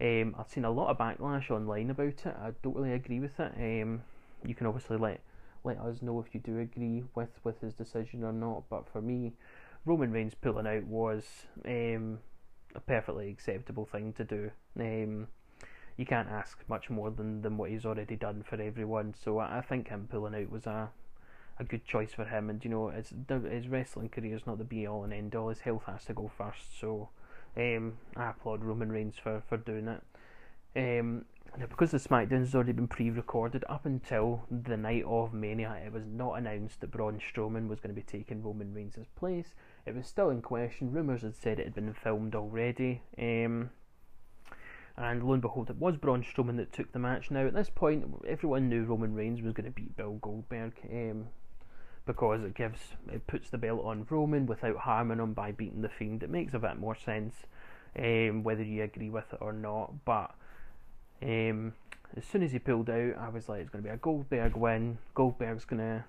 [0.01, 2.37] Um, I've seen a lot of backlash online about it.
[2.41, 3.53] I don't really agree with it.
[3.57, 4.03] Um,
[4.45, 5.21] you can obviously let
[5.65, 8.65] let us know if you do agree with with his decision or not.
[8.69, 9.33] But for me,
[9.85, 11.25] Roman Reigns pulling out was
[11.65, 12.19] um,
[12.75, 14.51] a perfectly acceptable thing to do.
[14.79, 15.29] Um,
[15.97, 19.15] you can't ask much more than, than what he's already done for everyone.
[19.25, 20.91] So I, I think him pulling out was a
[21.59, 22.51] a good choice for him.
[22.51, 25.49] And you know, his his wrestling career is not the be all and end all.
[25.49, 26.79] His health has to go first.
[26.79, 27.11] So
[27.57, 30.03] um, I applaud Roman Reigns for for doing it.
[30.77, 31.25] Um,
[31.59, 35.93] now, because the SmackDown has already been pre-recorded up until the night of Mania, it
[35.93, 39.55] was not announced that Braun Strowman was going to be taking Roman Reigns' place.
[39.87, 40.93] It was still in question.
[40.93, 43.03] Rumours had said it had been filmed already.
[43.19, 43.71] Um,
[44.97, 47.31] and lo and behold, it was Braun Strowman that took the match.
[47.31, 51.29] Now, at this point, everyone knew Roman Reigns was going to beat Bill Goldberg um,
[52.07, 52.81] because it gives
[53.13, 56.23] it puts the belt on Roman without harming him by beating the Fiend.
[56.23, 57.35] It makes a bit more sense,
[57.99, 60.05] um, whether you agree with it or not.
[60.05, 60.35] But
[61.25, 61.73] um,
[62.17, 64.57] as soon as he pulled out, I was like, it's going to be a Goldberg
[64.57, 64.99] win.
[65.15, 66.05] Goldberg's going to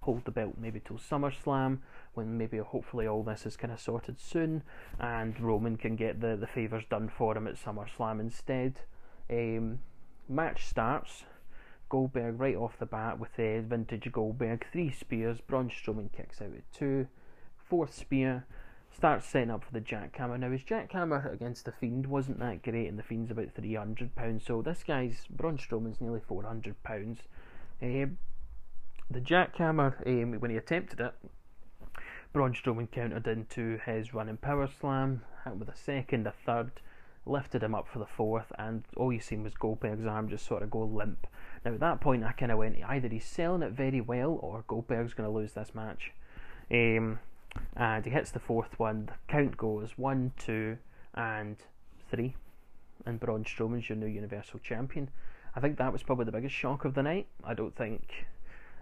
[0.00, 1.78] hold the belt maybe till SummerSlam,
[2.14, 4.62] when maybe hopefully all this is kind of sorted soon,
[5.00, 8.80] and Roman can get the, the favours done for him at SummerSlam instead.
[9.28, 9.80] Um,
[10.28, 11.24] match starts.
[11.88, 15.40] Goldberg right off the bat with a vintage Goldberg, three spears.
[15.40, 17.08] Braun Strowman kicks out at two.
[17.56, 18.44] Fourth spear
[18.96, 20.38] starts setting up for the jackhammer.
[20.38, 24.14] Now his jackhammer against the Fiend wasn't that great, and the Fiend's about three hundred
[24.16, 24.44] pounds.
[24.46, 27.20] So this guy's Braun Strowman's nearly four hundred pounds.
[27.82, 28.16] Um,
[29.10, 31.14] the jackhammer, um, when he attempted it,
[32.32, 35.22] Braun Strowman countered into his running power slam,
[35.58, 36.72] with a second, a third,
[37.26, 40.62] lifted him up for the fourth, and all you seen was Goldberg's arm just sort
[40.62, 41.26] of go limp.
[41.64, 44.64] Now at that point, I kind of went either he's selling it very well, or
[44.66, 46.12] Goldberg's going to lose this match.
[46.70, 47.20] Um,
[47.76, 49.06] and he hits the fourth one.
[49.06, 50.78] The count goes one, two,
[51.14, 51.56] and
[52.10, 52.34] three,
[53.04, 55.10] and Braun Strowman's your new Universal Champion.
[55.54, 57.28] I think that was probably the biggest shock of the night.
[57.42, 58.26] I don't think.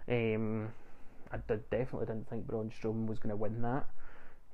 [0.09, 0.69] Um,
[1.31, 3.85] I did, definitely didn't think Braun Strowman was going to win that.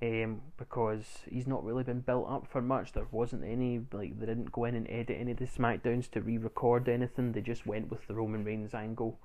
[0.03, 2.93] Um, because he's not really been built up for much.
[2.93, 6.21] There wasn't any like they didn't go in and edit any of the Smackdowns to
[6.21, 7.33] re-record anything.
[7.33, 9.19] They just went with the Roman Reigns angle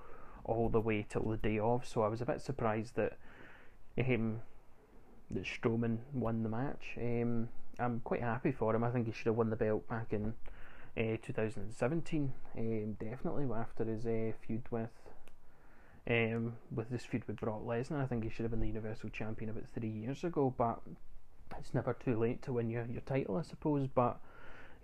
[0.44, 1.86] all the way till the day of.
[1.86, 3.16] So I was a bit surprised that
[3.98, 4.40] um,
[5.30, 6.96] that Strowman won the match.
[6.98, 8.84] Um, I'm quite happy for him.
[8.84, 10.34] I think he should have won the belt back in
[10.96, 14.90] uh, 2017, um, definitely after his uh, feud with
[16.08, 18.02] um, with this feud with Brock Lesnar.
[18.02, 20.80] I think he should have been the Universal Champion about three years ago, but
[21.58, 23.88] it's never too late to win your, your title, I suppose.
[23.92, 24.18] But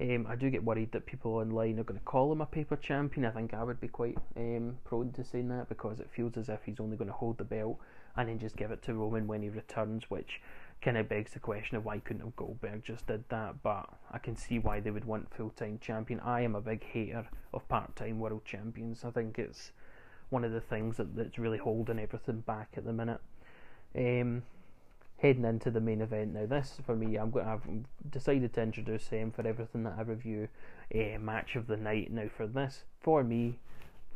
[0.01, 2.77] um, I do get worried that people online are going to call him a paper
[2.77, 3.25] champion.
[3.25, 6.49] I think I would be quite um, prone to saying that because it feels as
[6.49, 7.79] if he's only going to hold the belt
[8.17, 10.41] and then just give it to Roman when he returns, which
[10.83, 13.63] kind of begs the question of why couldn't have Goldberg just did that.
[13.63, 16.21] But I can see why they would want full time champion.
[16.21, 19.05] I am a big hater of part time world champions.
[19.05, 19.73] I think it's
[20.31, 23.21] one of the things that, that's really holding everything back at the minute.
[23.95, 24.43] Um,
[25.19, 27.63] heading into the main event now, this for me, I'm going to have
[28.11, 30.49] decided to introduce him for everything that I review.
[30.91, 33.59] A match of the night now for this for me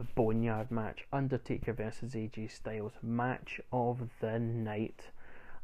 [0.05, 5.11] Boneyard match, Undertaker versus AJ Styles, match of the night.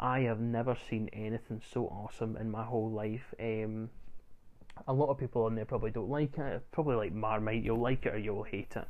[0.00, 3.34] I have never seen anything so awesome in my whole life.
[3.38, 3.90] Um,
[4.88, 6.64] a lot of people on there probably don't like it.
[6.72, 8.88] Probably like Marmite, you'll like it or you'll hate it.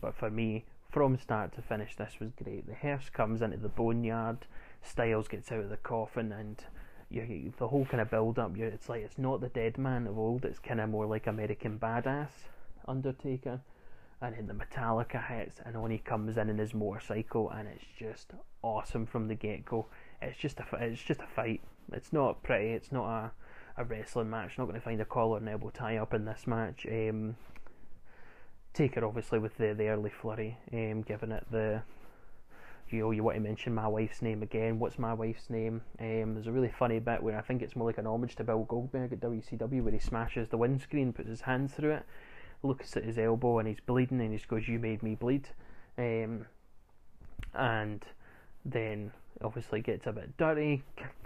[0.00, 2.66] But for me, from start to finish, this was great.
[2.66, 4.46] The hearse comes into the boneyard,
[4.82, 6.62] Styles gets out of the coffin, and
[7.10, 8.56] you, the whole kind of build up.
[8.56, 10.44] You, it's like it's not the dead man of old.
[10.44, 12.28] It's kind of more like American Badass
[12.86, 13.60] Undertaker
[14.20, 17.84] and then the Metallica hits, and when he comes in in his motorcycle, and it's
[17.98, 19.86] just awesome from the get go.
[20.22, 21.60] It's just a it's just a fight.
[21.92, 22.70] It's not pretty.
[22.70, 23.32] It's not a
[23.78, 24.56] a wrestling match.
[24.56, 26.86] Not going to find a collar and elbow tie up in this match.
[26.90, 27.36] Um,
[28.72, 31.82] Taker obviously with the the early flurry, um, giving it the
[32.88, 34.78] you know, you want to mention my wife's name again.
[34.78, 35.82] What's my wife's name?
[35.98, 38.44] Um, there's a really funny bit where I think it's more like an homage to
[38.44, 42.06] Bill Goldberg at WCW, where he smashes the windscreen, puts his hands through it,
[42.62, 45.48] looks at his elbow and he's bleeding and he just goes, "You made me bleed,"
[45.98, 46.46] um,
[47.54, 48.04] and
[48.64, 50.82] then obviously gets a bit dirty.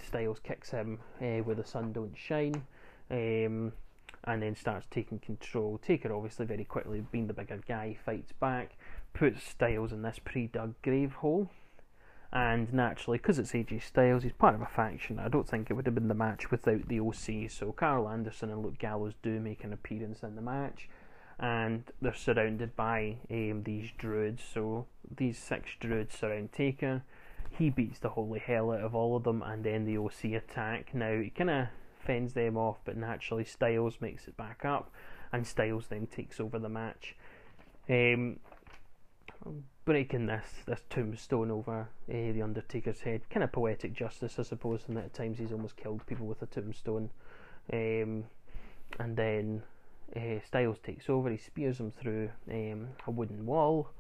[0.07, 2.65] Styles kicks him uh, where the sun don't shine,
[3.11, 3.73] um,
[4.25, 5.79] and then starts taking control.
[5.79, 8.77] Taker obviously very quickly, being the bigger guy, fights back,
[9.15, 11.51] puts Styles in this pre-dug grave hole.
[12.33, 15.19] And naturally, because it's AJ Styles, he's part of a faction.
[15.19, 17.51] I don't think it would have been the match without the OC.
[17.51, 20.89] So Karl Anderson and Luke Gallows do make an appearance in the match
[21.41, 24.43] and they're surrounded by um, these druids.
[24.53, 27.03] So these six druids surround Taker.
[27.59, 30.95] He beats the holy hell out of all of them, and then the OC attack.
[30.95, 31.67] Now he kind of
[31.99, 34.93] fends them off, but naturally Styles makes it back up,
[35.33, 37.17] and Styles then takes over the match.
[37.89, 38.39] Um,
[39.87, 44.83] breaking this this tombstone over uh, the Undertaker's head, kind of poetic justice, I suppose.
[44.89, 47.11] And at times he's almost killed people with a tombstone.
[47.73, 48.25] Um,
[48.99, 49.63] and then
[50.17, 53.91] uh, Styles takes over, he spears him through um, a wooden wall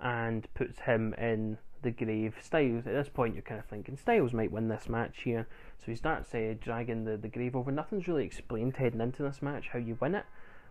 [0.00, 2.34] and puts him in the grave.
[2.40, 5.46] Styles, at this point, you're kind of thinking Styles might win this match here.
[5.78, 7.70] So he starts uh, dragging the, the grave over.
[7.70, 10.24] Nothing's really explained heading into this match how you win it,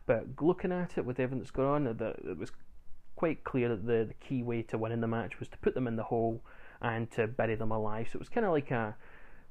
[0.05, 2.51] but looking at it with everything that's going on, the, it was
[3.15, 5.87] quite clear that the, the key way to winning the match was to put them
[5.87, 6.41] in the hole
[6.81, 8.07] and to bury them alive.
[8.11, 8.95] So it was kind of like a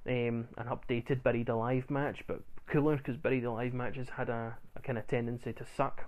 [0.06, 4.80] um, an updated buried alive match, but cooler because buried alive matches had a, a
[4.80, 6.04] kind of tendency to suck.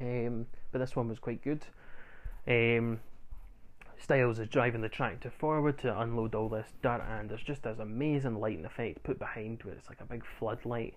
[0.00, 1.64] Um, but this one was quite good.
[2.46, 3.00] Um,
[3.98, 7.78] Styles is driving the tractor forward to unload all this dirt, and there's just this
[7.78, 10.94] amazing lighting effect put behind where it's like a big floodlight,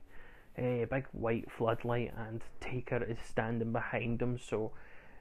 [0.58, 4.38] a big white floodlight, and Taker is standing behind him.
[4.38, 4.74] So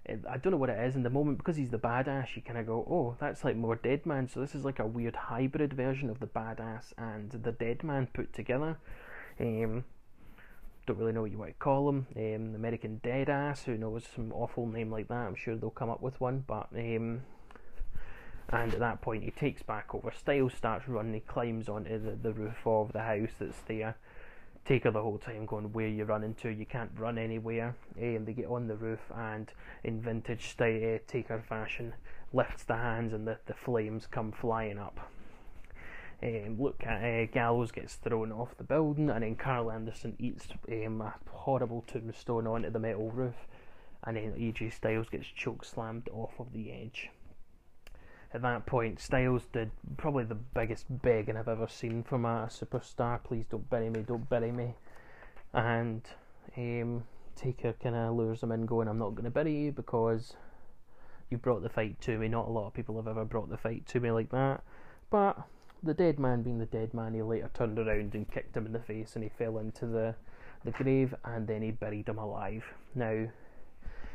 [0.08, 2.34] I don't know what it is in the moment because he's the badass.
[2.34, 4.28] You kind of go, oh, that's like more Dead Man.
[4.28, 8.08] So this is like a weird hybrid version of the badass and the Dead Man
[8.12, 8.78] put together.
[9.38, 9.84] Um,
[10.86, 12.06] don't really know what you want to call him.
[12.16, 15.26] Um, American Deadass, who knows some awful name like that?
[15.26, 16.44] I'm sure they'll come up with one.
[16.46, 17.22] But um,
[18.50, 20.12] and at that point, he takes back over.
[20.16, 21.14] Styles starts running.
[21.14, 23.96] He climbs onto the, the roof of the house that's there.
[24.64, 26.50] Taker the whole time going, where you running to?
[26.50, 27.76] You can't run anywhere.
[28.00, 29.50] Um, they get on the roof and,
[29.84, 31.94] in vintage uh, Taker fashion,
[32.32, 35.00] lifts the hands and the, the flames come flying up.
[36.22, 41.02] Um, look uh, Gallows gets thrown off the building, and then Karl Anderson eats um,
[41.02, 43.46] a horrible tombstone onto the metal roof,
[44.04, 47.10] and then AJ Styles gets choke slammed off of the edge.
[48.32, 53.22] At that point, Styles did probably the biggest begging I've ever seen from a superstar.
[53.22, 54.74] Please don't bury me, don't bury me.
[55.52, 56.02] And
[56.56, 57.04] um,
[57.36, 60.34] Taker kind of lures him in, going, I'm not going to bury you because
[61.30, 62.28] you brought the fight to me.
[62.28, 64.62] Not a lot of people have ever brought the fight to me like that.
[65.08, 65.38] But
[65.82, 68.72] the dead man being the dead man, he later turned around and kicked him in
[68.72, 70.14] the face and he fell into the,
[70.64, 72.64] the grave and then he buried him alive.
[72.94, 73.28] Now,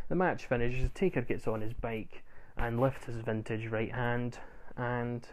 [0.10, 2.24] the match finishes, Taker gets on his bike
[2.58, 4.40] and lifts his vintage right hand
[4.76, 5.28] and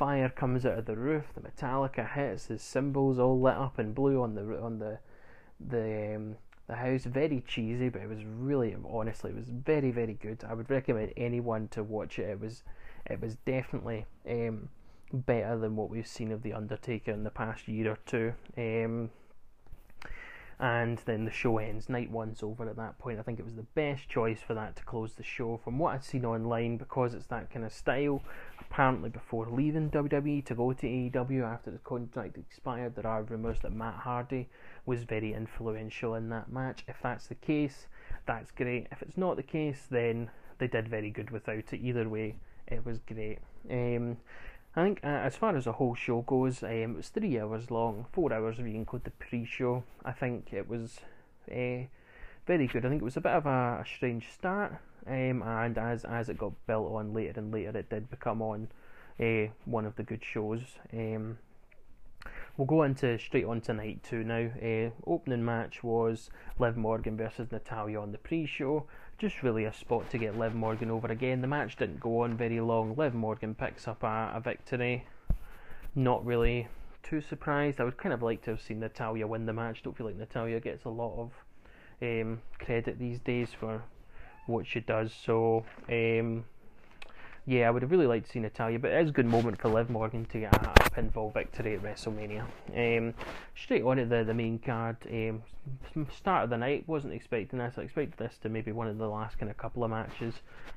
[0.00, 3.92] fire comes out of the roof, the Metallica hits, his symbols all lit up in
[3.92, 4.98] blue on the on the
[5.60, 6.36] the um,
[6.68, 7.04] the house.
[7.04, 10.42] Very cheesy, but it was really honestly it was very very good.
[10.48, 12.30] I would recommend anyone to watch it.
[12.30, 12.62] It was
[13.04, 14.70] it was definitely um,
[15.12, 18.32] better than what we've seen of the Undertaker in the past year or two.
[18.56, 19.10] Um,
[20.60, 21.88] and then the show ends.
[21.88, 23.18] Night one's over at that point.
[23.18, 25.58] I think it was the best choice for that to close the show.
[25.64, 28.22] From what I'd seen online, because it's that kind of style,
[28.60, 33.60] apparently before leaving WWE to go to AEW after the contract expired, there are rumours
[33.62, 34.50] that Matt Hardy
[34.84, 36.84] was very influential in that match.
[36.86, 37.86] If that's the case,
[38.26, 38.86] that's great.
[38.92, 41.80] If it's not the case, then they did very good without it.
[41.82, 42.36] Either way,
[42.68, 43.38] it was great.
[43.70, 44.18] Um,
[44.76, 47.72] I think uh, as far as the whole show goes, um, it was three hours
[47.72, 49.82] long, four hours if you include the pre-show.
[50.04, 51.00] I think it was
[51.50, 51.86] uh,
[52.46, 52.86] very good.
[52.86, 54.74] I think it was a bit of a, a strange start,
[55.08, 58.68] um, and as as it got built on later and later, it did become on
[59.18, 60.60] uh, one of the good shows.
[60.92, 61.38] Um,
[62.56, 64.50] we'll go into straight on tonight too now.
[64.62, 66.30] Uh, opening match was
[66.60, 68.86] Liv Morgan versus Natalya on the pre-show
[69.20, 71.42] just really a spot to get Liv Morgan over again.
[71.42, 72.94] The match didn't go on very long.
[72.96, 75.04] Liv Morgan picks up a, a victory.
[75.94, 76.68] Not really
[77.02, 77.80] too surprised.
[77.80, 79.82] I would kind of like to have seen Natalya win the match.
[79.82, 81.32] Don't feel like Natalya gets a lot of
[82.00, 83.82] um, credit these days for
[84.46, 85.12] what she does.
[85.26, 86.46] So um,
[87.50, 89.60] yeah, I would have really liked to see Natalya, but it is a good moment
[89.60, 92.44] for Liv Morgan to get a, a pinfall victory at WrestleMania.
[92.76, 93.12] Um,
[93.56, 95.42] straight on to the, the main card, um,
[96.16, 97.74] start of the night, wasn't expecting this.
[97.76, 100.34] I expected this to maybe one of the last kind of couple of matches.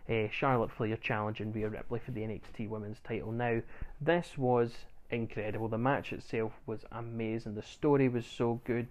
[0.10, 3.32] Uh, Charlotte Flair challenging Rhea Ripley for the NXT Women's title.
[3.32, 3.62] Now,
[4.02, 4.72] this was
[5.12, 5.68] incredible.
[5.68, 7.54] The match itself was amazing.
[7.54, 8.88] The story was so good.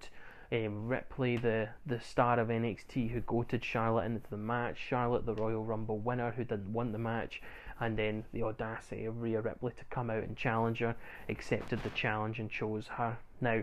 [0.53, 5.35] Um, Ripley, the, the star of NXT who goaded Charlotte into the match, Charlotte, the
[5.35, 7.41] Royal Rumble winner who didn't want the match,
[7.81, 10.95] and then the audacity of Rhea Ripley to come out and challenge her,
[11.29, 13.17] accepted the challenge and chose her.
[13.41, 13.63] Now,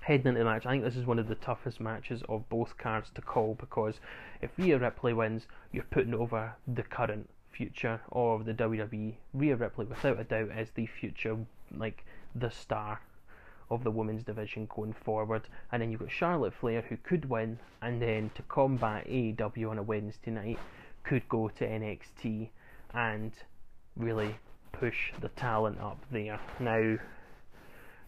[0.00, 2.76] heading into the match, I think this is one of the toughest matches of both
[2.76, 4.00] cards to call because
[4.42, 9.14] if Rhea Ripley wins, you're putting over the current future of the WWE.
[9.32, 11.36] Rhea Ripley, without a doubt, is the future,
[11.76, 13.00] like the star
[13.70, 15.48] of the women's division going forward.
[15.72, 19.78] And then you've got Charlotte Flair, who could win, and then to combat AEW on
[19.78, 20.58] a Wednesday night,
[21.02, 22.48] could go to NXT
[22.94, 23.32] and
[23.96, 24.36] really
[24.72, 26.40] push the talent up there.
[26.60, 26.96] Now,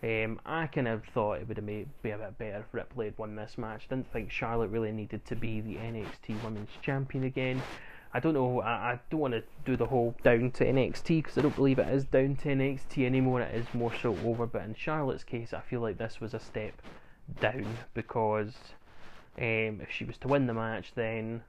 [0.03, 3.19] um, I kind of thought it would have be a bit better if Ripley had
[3.19, 3.89] won this match.
[3.89, 7.63] Didn't think Charlotte really needed to be the NXT Women's Champion again.
[8.13, 8.61] I don't know.
[8.61, 11.79] I, I don't want to do the whole down to NXT because I don't believe
[11.79, 13.41] it is down to NXT anymore.
[13.41, 14.47] It is more so over.
[14.47, 16.81] But in Charlotte's case, I feel like this was a step
[17.41, 18.55] down because
[19.39, 21.43] um, if she was to win the match, then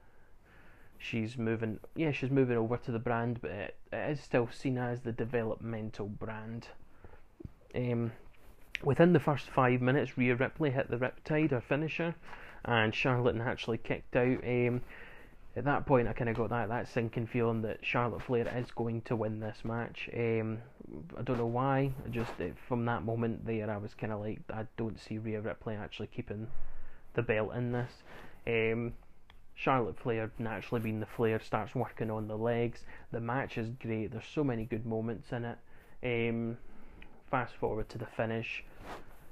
[0.98, 4.76] she's moving yeah she's moving over to the brand but it, it is still seen
[4.78, 6.68] as the developmental brand.
[7.74, 8.12] Um,
[8.82, 12.14] within the first five minutes Rhea Ripley hit the Riptide her finisher
[12.64, 14.42] and Charlotte naturally kicked out.
[14.44, 14.82] Um,
[15.56, 18.70] at that point I kind of got that that sinking feeling that Charlotte Flair is
[18.70, 20.08] going to win this match.
[20.14, 20.58] Um,
[21.16, 24.40] I don't know why just uh, from that moment there I was kind of like
[24.52, 26.48] I don't see Rhea Ripley actually keeping
[27.14, 27.92] the belt in this.
[28.46, 28.94] Um,
[29.58, 32.84] Charlotte Flair, naturally being the Flair, starts working on the legs.
[33.10, 34.12] The match is great.
[34.12, 35.58] There's so many good moments in it.
[36.04, 36.58] Um,
[37.28, 38.64] fast forward to the finish.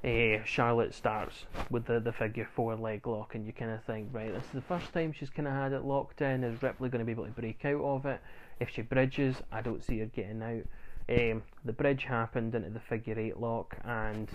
[0.05, 4.09] Uh, Charlotte starts with the, the figure four leg lock, and you kind of think,
[4.13, 6.43] right, this is the first time she's kind of had it locked in.
[6.43, 8.21] Is Ripley going to be able to break out of it?
[8.59, 10.65] If she bridges, I don't see her getting out.
[11.09, 14.29] Um, the bridge happened into the figure eight lock, and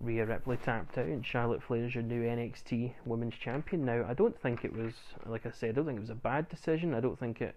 [0.00, 3.84] Rhea Ripley tapped out, and Charlotte Flair is your new NXT Women's Champion.
[3.84, 4.94] Now, I don't think it was,
[5.26, 6.94] like I said, I don't think it was a bad decision.
[6.94, 7.56] I don't think it,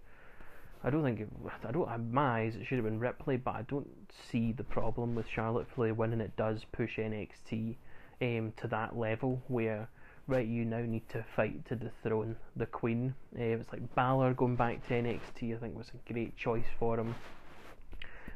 [0.84, 1.30] I don't think it,
[1.64, 2.56] I don't have my eyes.
[2.56, 3.90] It should have been Ripley, but I don't
[4.32, 6.20] see the problem with Charlotte Flair winning.
[6.20, 7.76] It does push NXT
[8.22, 9.88] um, to that level where,
[10.28, 13.14] right, you now need to fight to dethrone the Queen.
[13.38, 15.56] Uh, it's like Balor going back to NXT.
[15.56, 17.14] I think was a great choice for him.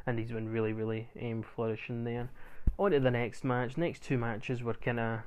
[0.06, 2.30] and he's been really, really um, flourishing there.
[2.78, 3.78] On to the next match.
[3.78, 5.19] Next two matches were kind of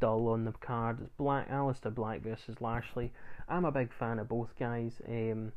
[0.00, 0.98] dull on the card.
[1.02, 3.12] It's Black Aleister Black versus Lashley.
[3.48, 5.00] I'm a big fan of both guys.
[5.08, 5.52] Um,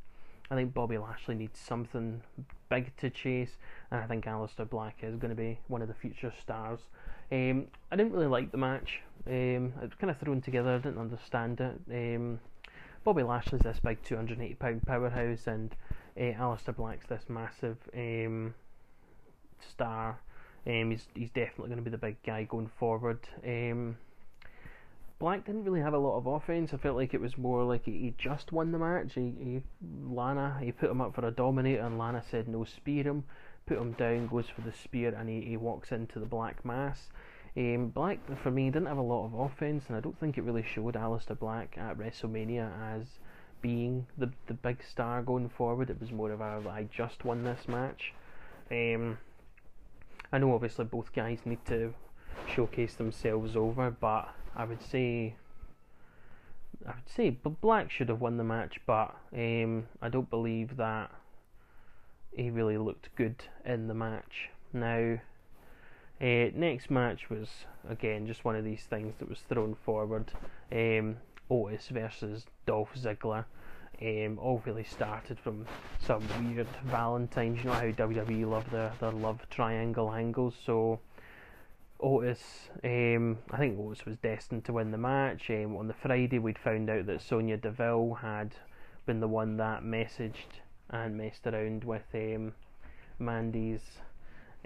[0.51, 2.21] I think Bobby Lashley needs something
[2.69, 3.57] big to chase,
[3.89, 6.81] and I think Aleister Black is going to be one of the future stars.
[7.31, 9.01] Um, I didn't really like the match.
[9.25, 10.75] Um, it was kind of thrown together.
[10.75, 12.15] I didn't understand it.
[12.15, 12.39] Um,
[13.03, 15.75] Bobby Lashley's this big 280 pound powerhouse, and
[16.15, 18.53] uh, Aleister Black's this massive um,
[19.67, 20.19] star.
[20.67, 23.19] Um, he's he's definitely going to be the big guy going forward.
[23.45, 23.97] Um,
[25.19, 26.73] Black didn't really have a lot of offense.
[26.73, 29.13] I felt like it was more like he, he just won the match.
[29.15, 29.61] He, he
[30.05, 33.23] Lana he put him up for a dominator, and Lana said no, spear him.
[33.65, 37.09] Put him down, goes for the spear, and he, he walks into the Black Mass.
[37.57, 40.43] Um, Black for me didn't have a lot of offense, and I don't think it
[40.43, 43.07] really showed Aleister Black at WrestleMania as
[43.61, 45.89] being the the big star going forward.
[45.89, 48.13] It was more of a I just won this match.
[48.69, 49.17] Um,
[50.31, 51.93] I know obviously both guys need to
[52.47, 55.35] showcase themselves over, but I would say
[56.85, 60.77] I would say but Black should have won the match, but um, I don't believe
[60.77, 61.11] that
[62.31, 64.49] he really looked good in the match.
[64.73, 65.19] Now,
[66.21, 67.47] uh, next match was
[67.89, 70.31] again just one of these things that was thrown forward.
[70.71, 71.17] Um,
[71.49, 73.45] Otis versus Dolph Ziggler.
[73.99, 75.65] Um, all really started from
[75.99, 77.59] some weird Valentine's.
[77.59, 80.55] You know how WWE love their, their love triangle angles.
[80.63, 80.99] So
[81.99, 85.49] Otis, um, I think Otis was destined to win the match.
[85.49, 88.53] Um, on the Friday, we'd found out that Sonya Deville had
[89.07, 92.53] been the one that messaged and messed around with um,
[93.17, 93.81] Mandy's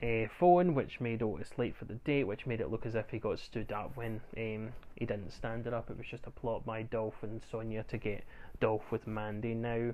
[0.03, 3.09] uh, phone, which made Otis late for the date, which made it look as if
[3.09, 5.89] he got stood up when um, he didn't stand it up.
[5.89, 8.23] It was just a plot by Dolph and Sonya to get
[8.61, 9.53] Dolph with Mandy.
[9.53, 9.91] Now,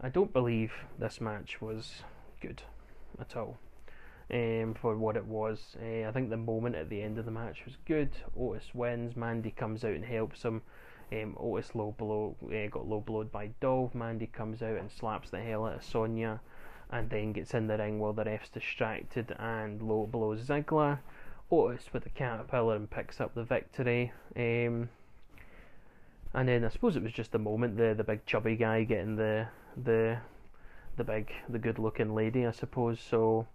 [0.00, 2.02] I don't believe this match was
[2.40, 2.62] good
[3.20, 3.58] at all
[4.32, 5.76] um, for what it was.
[5.82, 8.10] Uh, I think the moment at the end of the match was good.
[8.38, 9.16] Otis wins.
[9.16, 10.62] Mandy comes out and helps him.
[11.10, 13.94] Um, Otis low blow uh, got low blowed by Dolph.
[13.94, 16.40] Mandy comes out and slaps the hell out of Sonya,
[16.90, 20.98] and then gets in the ring while the ref's distracted and low blows Ziggler.
[21.50, 24.12] Otis with the caterpillar and picks up the victory.
[24.36, 24.90] Um,
[26.34, 29.16] and then I suppose it was just the moment the the big chubby guy getting
[29.16, 29.46] the
[29.82, 30.18] the
[30.96, 33.46] the big the good looking lady I suppose so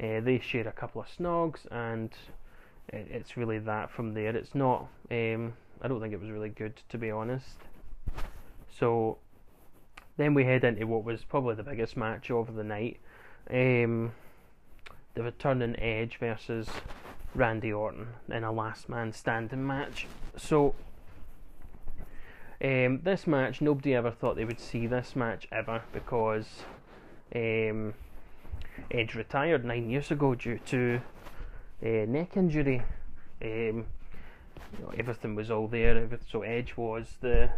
[0.00, 2.10] uh, they share a couple of snogs, and
[2.88, 4.34] it, it's really that from there.
[4.36, 4.86] It's not.
[5.10, 7.56] Um, I don't think it was really good, to be honest.
[8.78, 9.18] So
[10.16, 13.00] then we head into what was probably the biggest match of the night.
[13.50, 14.12] Um,
[15.14, 16.68] the returning Edge versus
[17.34, 20.06] Randy Orton in a last man standing match.
[20.36, 20.76] So
[22.62, 26.46] um, this match, nobody ever thought they would see this match ever because
[27.34, 27.94] um,
[28.90, 31.00] Edge retired nine years ago due to
[31.82, 32.82] uh, neck injury.
[33.40, 33.86] Um,
[34.76, 36.08] you know, everything was all there.
[36.30, 37.50] So Edge was the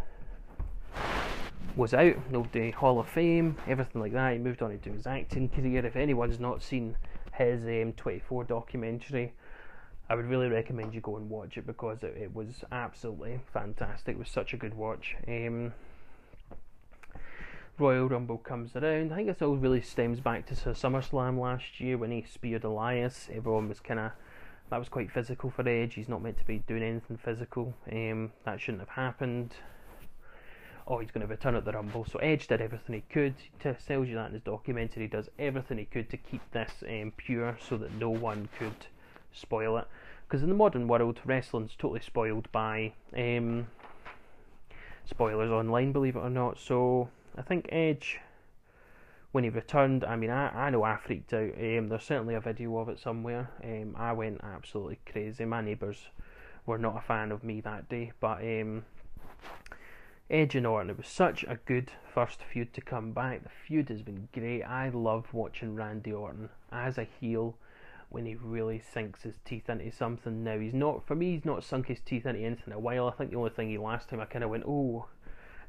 [1.75, 2.15] was out.
[2.29, 4.33] Nobody Hall of Fame, everything like that.
[4.33, 5.85] He moved on into his acting career.
[5.85, 6.95] If anyone's not seen
[7.33, 9.33] his um, 24 documentary,
[10.11, 14.15] I would really recommend you go and watch it because it, it was absolutely fantastic.
[14.15, 15.15] It was such a good watch.
[15.25, 15.71] Um,
[17.79, 19.13] Royal Rumble comes around.
[19.13, 23.29] I think this all really stems back to SummerSlam last year when he speared Elias.
[23.33, 24.11] Everyone was kind of
[24.69, 25.93] that was quite physical for Edge.
[25.93, 27.73] He's not meant to be doing anything physical.
[27.89, 29.53] Um, that shouldn't have happened.
[30.87, 32.03] Oh, he's going to return at the Rumble.
[32.03, 33.35] So Edge did everything he could.
[33.37, 35.03] He tells you that in his documentary.
[35.03, 38.87] He does everything he could to keep this um, pure so that no one could
[39.33, 39.87] spoil it.
[40.27, 43.67] Because in the modern world, wrestling's totally spoiled by um,
[45.05, 46.57] spoilers online, believe it or not.
[46.57, 48.19] So I think Edge,
[49.31, 51.53] when he returned, I mean, I, I know I freaked out.
[51.59, 53.49] Um, there's certainly a video of it somewhere.
[53.63, 55.45] Um, I went absolutely crazy.
[55.45, 56.07] My neighbours
[56.65, 58.85] were not a fan of me that day, but um,
[60.29, 63.43] Edge and Orton, it was such a good first feud to come back.
[63.43, 64.63] The feud has been great.
[64.63, 67.57] I love watching Randy Orton as a heel
[68.11, 70.43] when he really sinks his teeth into something.
[70.43, 73.07] Now he's not, for me, he's not sunk his teeth into anything in a while.
[73.07, 75.07] I think the only thing he last time I kind of went, oh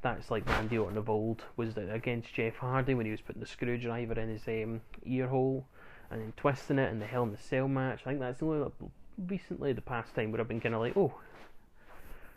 [0.02, 3.40] that's like Randy Orton of old was that against Jeff Hardy when he was putting
[3.40, 5.64] the screwdriver in his um, ear hole
[6.10, 8.00] and then twisting it in the Hell in the Cell match.
[8.04, 8.70] I think that's the only
[9.16, 11.14] recently the past time where I've been kind of like, oh,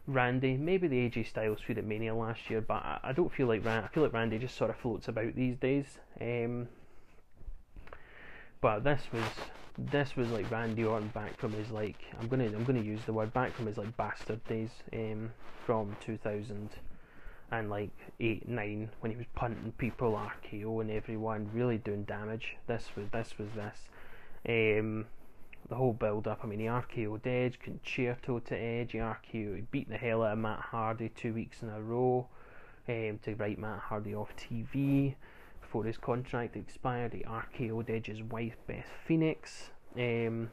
[0.08, 0.56] Randy.
[0.56, 3.66] Maybe the AJ Styles feud at Mania last year, but I, I don't feel like
[3.66, 3.86] Randy.
[3.86, 5.97] I feel like Randy just sort of floats about these days.
[6.22, 6.70] Um,
[8.62, 9.24] but this was
[9.78, 13.14] this was like Randy Orton back from his like I'm gonna I'm gonna use the
[13.14, 15.32] word back from his like bastard days um,
[15.66, 16.70] from 2000
[17.52, 22.58] and like eight, nine when he was punting people, RKO and everyone, really doing damage.
[22.68, 23.78] This was this was this.
[24.48, 25.06] Um,
[25.70, 26.42] the whole build up.
[26.44, 30.34] I mean, he RKO'd Edge, Con-Chair-To to Edge, he RKO, he beat the hell out
[30.34, 32.28] of Matt Hardy two weeks in a row
[32.88, 35.16] um, to write Matt Hardy off TV
[35.66, 37.13] before his contract expired.
[37.13, 39.72] He RKO'd Edge's wife, Beth Phoenix.
[39.97, 40.51] Um,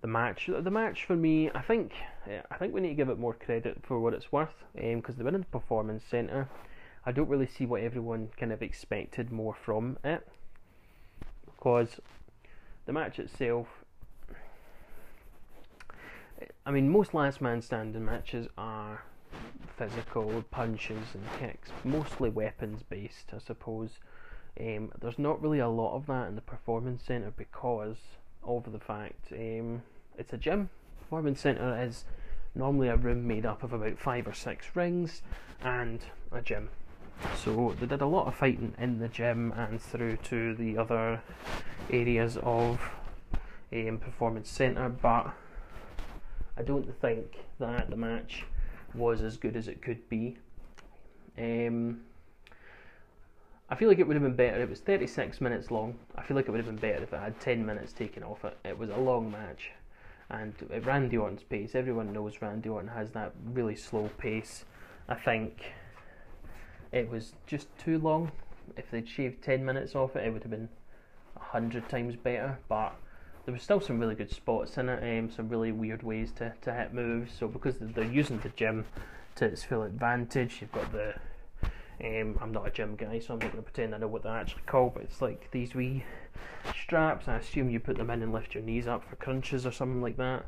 [0.00, 1.92] the match, the match for me, I think,
[2.50, 5.18] I think we need to give it more credit for what it's worth because um,
[5.18, 6.48] they were in the performance centre.
[7.06, 10.26] I don't really see what everyone kind of expected more from it
[11.46, 12.00] because
[12.86, 13.68] the match itself.
[16.66, 19.04] I mean, most last man standing matches are
[19.76, 23.90] physical punches and kicks, mostly weapons based, I suppose.
[24.60, 27.96] Um, there's not really a lot of that in the performance centre because
[28.44, 29.82] of the fact um,
[30.18, 30.68] it's a gym.
[31.00, 32.04] Performance centre is
[32.54, 35.22] normally a room made up of about five or six rings
[35.62, 36.68] and a gym.
[37.36, 41.22] So they did a lot of fighting in the gym and through to the other
[41.90, 42.80] areas of
[43.72, 45.32] um, performance centre, but
[46.56, 48.44] I don't think that the match
[48.94, 50.36] was as good as it could be.
[51.38, 52.00] Um,
[53.68, 54.60] I feel like it would have been better.
[54.60, 55.98] It was 36 minutes long.
[56.14, 58.44] I feel like it would have been better if it had 10 minutes taken off
[58.44, 58.56] it.
[58.64, 59.70] It was a long match.
[60.28, 64.64] And at Randy Orton's pace, everyone knows Randy Orton has that really slow pace.
[65.08, 65.72] I think
[66.90, 68.30] it was just too long.
[68.76, 70.68] If they'd shaved 10 minutes off it, it would have been
[71.34, 72.58] 100 times better.
[72.68, 72.94] But
[73.44, 76.52] there was still some really good spots in it, um, some really weird ways to,
[76.62, 77.32] to hit moves.
[77.38, 78.84] So because they're using the gym
[79.36, 81.14] to its full advantage, you've got the
[82.04, 84.24] um, I'm not a gym guy, so I'm not going to pretend I know what
[84.24, 86.04] they're actually called, but it's like these wee
[86.82, 87.28] straps.
[87.28, 90.02] I assume you put them in and lift your knees up for crunches or something
[90.02, 90.44] like that.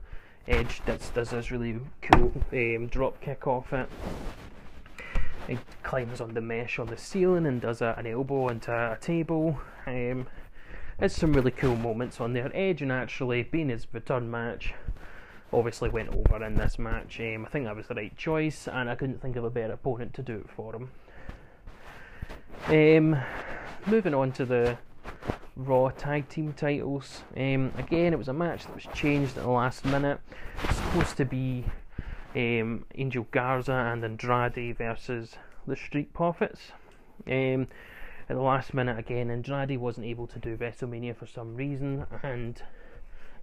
[0.48, 3.88] Edge does, does this really cool um, drop kick off it.
[5.46, 8.98] He climbs on the mesh on the ceiling and does a, an elbow into a
[9.00, 9.58] table.
[9.86, 10.26] Um,
[10.98, 12.50] there's some really cool moments on there.
[12.54, 14.74] Edge and actually being his return match
[15.52, 17.20] obviously went over in this match.
[17.20, 19.74] Um, I think that was the right choice, and I couldn't think of a better
[19.74, 20.90] opponent to do it for him.
[22.68, 23.20] Um,
[23.86, 24.78] moving on to the
[25.56, 27.22] Raw Tag Team titles.
[27.36, 30.18] Um, again, it was a match that was changed at the last minute.
[30.64, 31.64] It's supposed to be
[32.34, 35.36] um, Angel Garza and Andrade versus
[35.66, 36.72] the Street Profits.
[38.26, 42.62] At the last minute again, Andrade wasn't able to do WrestleMania for some reason, and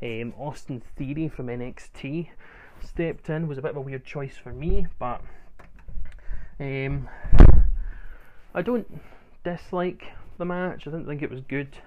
[0.01, 2.29] um, Austin Theory from NXT
[2.83, 3.47] stepped in.
[3.47, 5.21] Was a bit of a weird choice for me, but
[6.59, 7.07] um,
[8.55, 9.01] I don't
[9.43, 10.03] dislike
[10.39, 10.87] the match.
[10.87, 11.77] I didn't think it was good,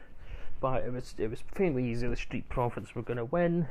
[0.61, 2.07] but it was it was fairly easy.
[2.07, 3.66] The Street Profits were going to win.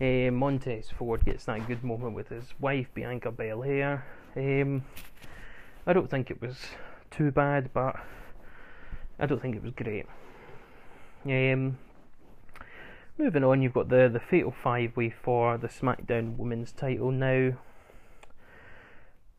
[0.00, 4.04] Um, Montez Ford gets that good moment with his wife Bianca Belair.
[4.34, 4.84] Um,
[5.86, 6.56] I don't think it was
[7.12, 7.96] too bad, but
[9.22, 10.06] I don't think it was great.
[11.24, 11.78] Um,
[13.16, 17.52] moving on, you've got the the Fatal Five Way for the SmackDown Women's Title now.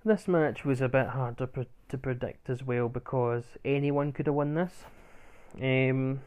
[0.05, 4.27] This match was a bit hard to, pre- to predict as well because anyone could
[4.27, 4.85] have won this.
[5.61, 6.21] Um,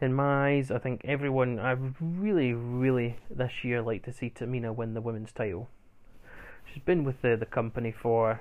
[0.00, 4.72] in my eyes, I think everyone, I really, really this year like to see Tamina
[4.72, 5.68] win the women's title.
[6.72, 8.40] She's been with the, the company for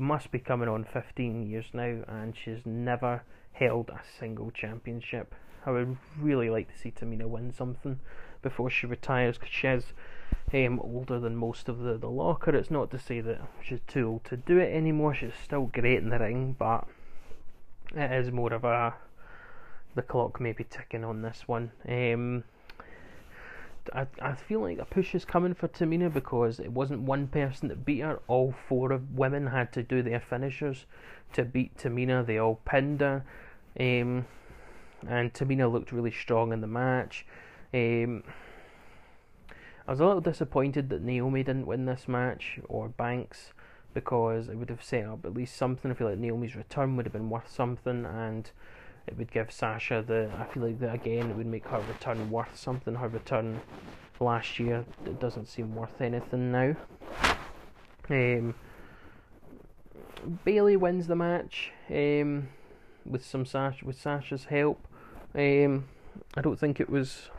[0.00, 3.22] must be coming on 15 years now, and she's never
[3.52, 5.34] held a single championship.
[5.66, 8.00] I would really like to see Tamina win something
[8.42, 9.92] before she retires because she's
[10.54, 12.56] um, older than most of the, the locker.
[12.56, 15.14] It's not to say that she's too old to do it anymore.
[15.14, 16.86] She's still great in the ring, but
[17.94, 18.94] it is more of a
[19.94, 21.72] the clock may be ticking on this one.
[21.88, 22.44] Um,
[23.92, 27.68] I I feel like a push is coming for Tamina because it wasn't one person
[27.68, 28.20] that beat her.
[28.28, 30.86] All four of women had to do their finishers
[31.32, 32.24] to beat Tamina.
[32.24, 33.24] They all pinned her,
[33.78, 34.26] um,
[35.08, 37.26] and Tamina looked really strong in the match.
[37.72, 38.24] Um,
[39.86, 43.52] I was a little disappointed that Naomi didn't win this match or Banks
[43.92, 45.90] because it would have set up at least something.
[45.90, 48.50] I feel like Naomi's return would have been worth something and
[49.10, 50.30] it would give Sasha the.
[50.38, 52.94] I feel like that again it would make her return worth something.
[52.94, 53.60] Her return
[54.20, 56.76] last year it doesn't seem worth anything now.
[58.08, 58.54] Um,
[60.44, 62.48] Bayley wins the match um,
[63.04, 64.86] with some Sasha with Sasha's help.
[65.34, 65.86] Um,
[66.36, 67.30] I don't think it was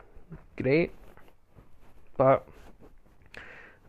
[0.56, 0.92] great.
[2.16, 2.46] But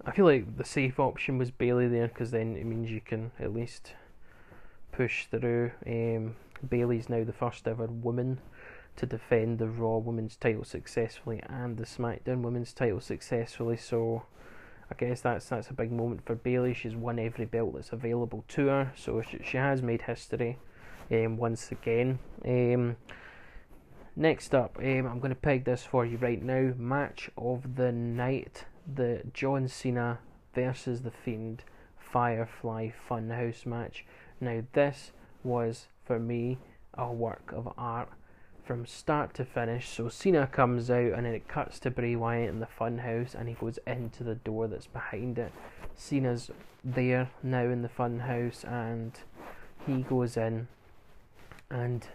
[0.06, 3.32] I feel like the safe option was Bayley there because then it means you can
[3.40, 3.94] at least
[4.92, 5.72] push through.
[5.86, 8.40] Um, Bayley's now the first ever woman
[8.96, 14.24] to defend the Raw Women's title successfully and the SmackDown Women's title successfully, so
[14.92, 16.74] I guess that's that's a big moment for Bayley.
[16.74, 20.58] She's won every belt that's available to her, so she, she has made history
[21.12, 22.20] um, once again.
[22.46, 22.98] Um,
[24.16, 26.74] next up, um, I'm going to peg this for you right now.
[26.78, 30.20] Match of the night: the John Cena
[30.54, 31.64] versus the Fiend
[31.98, 34.06] Firefly Funhouse match.
[34.40, 35.12] Now this
[35.44, 36.58] was for me
[36.94, 38.10] a work of art
[38.64, 39.90] from start to finish.
[39.90, 43.50] So Cena comes out and then it cuts to Bray Wyatt in the funhouse and
[43.50, 45.52] he goes into the door that's behind it.
[45.96, 46.50] Cena's
[46.84, 49.12] there now in the funhouse and
[49.86, 50.68] he goes in
[51.70, 52.08] and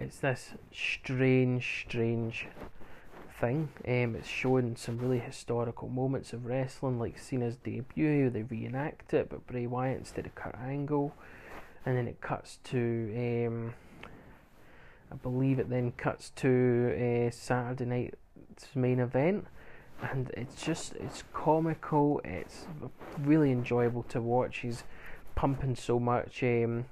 [0.00, 2.48] it's this strange, strange
[3.40, 3.68] thing.
[3.86, 8.30] Um, it's showing some really historical moments of wrestling, like Cena's debut.
[8.30, 11.14] They reenact it, but Bray Wyatt instead of Kurt Angle,
[11.84, 13.74] and then it cuts to um,
[15.12, 19.46] I believe it then cuts to uh, Saturday night's main event,
[20.00, 22.20] and it's just it's comical.
[22.24, 22.64] It's
[23.18, 24.58] really enjoyable to watch.
[24.58, 24.84] He's
[25.34, 26.86] pumping so much um,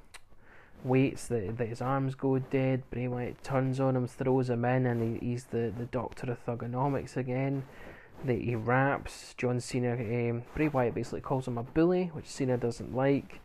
[0.84, 2.82] weights that, that his arms go dead.
[2.90, 6.44] Bray Wyatt turns on him, throws him in, and he, he's the, the doctor of
[6.44, 7.64] thuganomics again.
[8.24, 9.34] That he raps.
[9.38, 13.40] John Cena, um, Bray Wyatt basically calls him a bully, which Cena doesn't like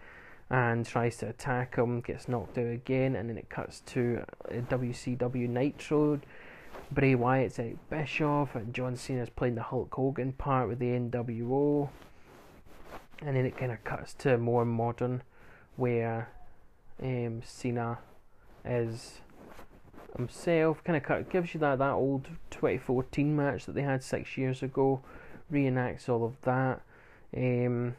[0.49, 5.49] and tries to attack him, gets knocked out again, and then it cuts to WCW
[5.49, 6.19] Nitro.
[6.91, 11.89] Bray Wyatt's Eric Bischoff, and John Cena's playing the Hulk Hogan part with the NWO.
[13.21, 15.23] And then it kind of cuts to more modern,
[15.77, 16.29] where
[17.01, 17.97] um, Cena
[18.63, 19.21] is
[20.15, 20.83] himself.
[20.83, 24.61] Kind of cut, gives you that, that old 2014 match that they had six years
[24.61, 25.01] ago,
[25.51, 26.81] reenacts all of that.
[27.35, 27.95] Um,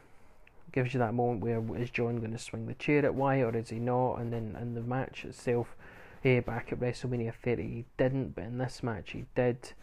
[0.71, 3.57] gives you that moment where is John going to swing the chair at Wyatt or
[3.57, 4.15] is he not?
[4.15, 5.75] And then in the match itself,
[6.23, 9.73] eh, back at WrestleMania 30, he didn't, but in this match he did,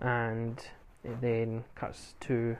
[0.00, 0.58] and
[1.02, 2.56] it then cuts to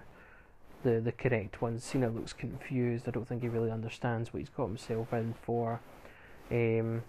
[0.82, 1.78] the the correct one.
[1.78, 3.08] Cena looks confused.
[3.08, 5.80] I don't think he really understands what he's got himself in for.
[6.50, 7.02] Um,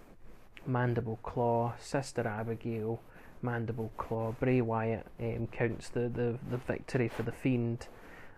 [0.66, 3.02] mandible claw, Sister Abigail,
[3.42, 4.34] mandible claw.
[4.40, 7.88] Bray Wyatt um, counts the, the, the victory for the Fiend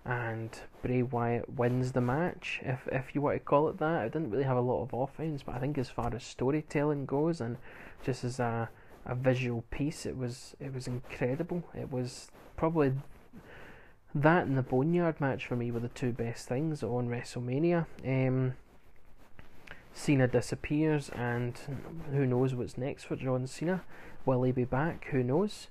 [0.08, 4.06] and Bray Wyatt wins the match, if if you want to call it that.
[4.06, 7.06] It didn't really have a lot of offense, but I think as far as storytelling
[7.06, 7.58] goes and
[8.04, 8.70] just as a
[9.06, 11.64] a visual piece, it was it was incredible.
[11.76, 12.94] It was probably
[14.16, 17.86] that and the Boneyard match for me were the two best things on WrestleMania.
[18.06, 18.54] Um,
[19.94, 21.60] Cena disappears, and
[22.12, 23.84] who knows what's next for John Cena?
[24.26, 25.08] Will he be back?
[25.12, 25.68] Who knows?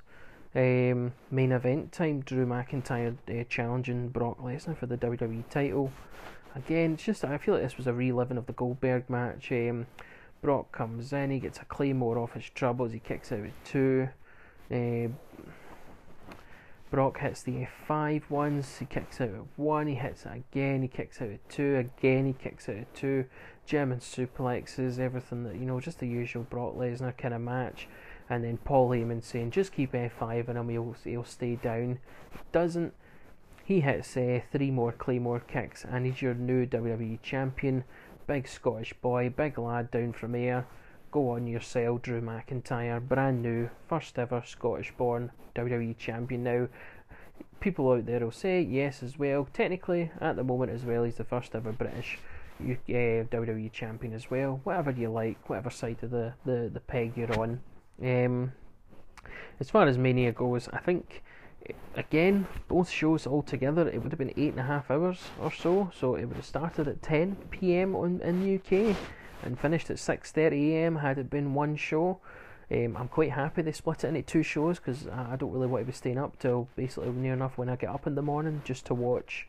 [0.57, 5.93] Um, main event time, Drew McIntyre uh, challenging Brock Lesnar for the WWE title.
[6.55, 9.53] Again, it's just I feel like this was a reliving of the Goldberg match.
[9.53, 9.87] Um,
[10.41, 14.09] Brock comes in, he gets a claymore off his troubles, he kicks out with two.
[14.73, 15.09] Uh,
[16.91, 20.89] Brock hits the F5 once, he kicks out with one, he hits it again, he
[20.89, 23.27] kicks out with two, again he kicks out with two.
[23.67, 27.89] German suplexes, everything that, you know, just the usual Brock Lesnar kind of match
[28.29, 31.99] and then Paul Heyman saying just keep F5 and him, he'll, he'll stay down.
[32.53, 32.95] Doesn't.
[33.65, 37.85] He hits uh, three more Claymore kicks and he's your new WWE champion.
[38.27, 40.67] Big Scottish boy, big lad down from here.
[41.13, 46.69] Go on yourself, Drew McIntyre, brand new, first ever Scottish born WWE champion now.
[47.61, 49.49] People out there will say yes as well.
[49.53, 52.19] Technically, at the moment as well, he's the first ever British
[52.61, 54.61] uh, WWE champion as well.
[54.65, 57.61] Whatever you like, whatever side of the, the, the peg you're on.
[58.03, 58.53] Um,
[59.59, 61.23] as far as Mania goes, I think
[61.97, 65.53] again both shows all together it would have been eight and a half hours or
[65.53, 65.91] so.
[65.99, 67.97] So it would have started at 10 p.m.
[67.97, 68.97] on in the UK
[69.43, 70.97] and finished at 6:30 a.m.
[70.97, 72.19] had it been one show.
[72.71, 75.83] Um, I'm quite happy they split it into two shows because I don't really want
[75.83, 78.63] to be staying up till basically near enough when I get up in the morning
[78.65, 79.47] just to watch.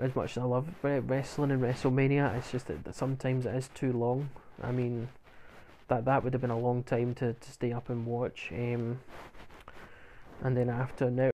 [0.00, 3.92] As much as I love wrestling and WrestleMania, it's just that sometimes it is too
[3.92, 4.30] long.
[4.62, 5.08] I mean,
[5.88, 8.48] that that would have been a long time to, to stay up and watch.
[8.52, 9.00] Um,
[10.42, 11.30] and then after now,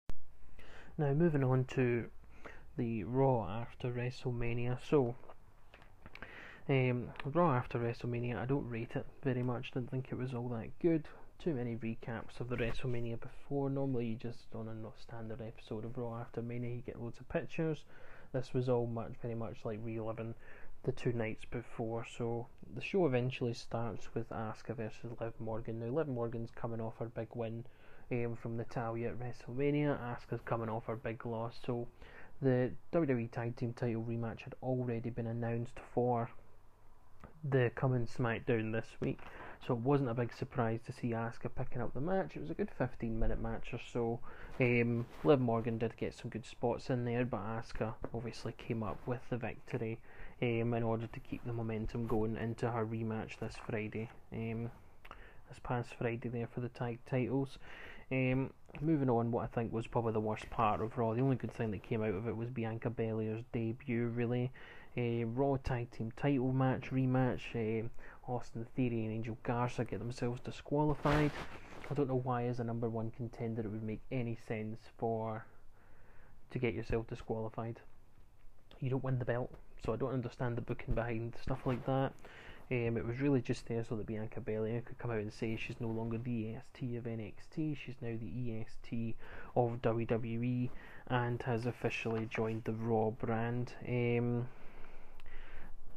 [0.97, 2.05] now moving on to
[2.77, 4.77] the Raw after WrestleMania.
[4.89, 5.15] So,
[6.69, 9.71] um, Raw after WrestleMania, I don't rate it very much.
[9.71, 11.07] Didn't think it was all that good.
[11.39, 13.69] Too many recaps of the WrestleMania before.
[13.69, 17.29] Normally, you just on a standard episode of Raw after Mania, you get loads of
[17.29, 17.83] pictures.
[18.33, 20.35] This was all much, very much like reliving
[20.87, 22.05] the two nights before.
[22.17, 25.81] So the show eventually starts with Asuka versus Liv Morgan.
[25.81, 27.65] Now Liv Morgan's coming off her big win
[28.09, 29.99] um, from Natalya at WrestleMania.
[29.99, 31.59] Asuka's coming off her big loss.
[31.65, 31.89] So
[32.41, 36.31] the WWE Tag Team title rematch had already been announced for
[37.43, 39.19] the coming SmackDown this week.
[39.65, 42.37] so it wasn't a big surprise to see Asuka picking up the match.
[42.37, 44.21] It was a good 15 minute match or so.
[44.61, 48.99] Um, Liv Morgan did get some good spots in there, but Asuka obviously came up
[49.05, 49.99] with the victory
[50.41, 54.09] um, in order to keep the momentum going into her rematch this Friday.
[54.31, 54.71] Um,
[55.49, 57.57] this past Friday there for the tag titles.
[58.11, 61.13] Um, moving on, what I think was probably the worst part of Raw.
[61.13, 64.07] The only good thing that came out of it was Bianca Belair's debut.
[64.07, 64.51] Really,
[64.95, 67.41] a Raw tag team title match rematch.
[67.53, 67.87] Uh,
[68.31, 71.31] Austin Theory and Angel Garza get themselves disqualified.
[71.89, 75.45] I don't know why, as a number one contender, it would make any sense for
[76.51, 77.79] to get yourself disqualified.
[78.81, 79.51] You don't win the belt,
[79.85, 82.13] so I don't understand the booking behind stuff like that.
[82.69, 85.55] Um, it was really just there so that Bianca Belair could come out and say
[85.55, 89.15] she's no longer the EST of NXT, she's now the EST
[89.55, 90.69] of WWE
[91.07, 93.71] and has officially joined the Raw brand.
[93.87, 94.49] Um,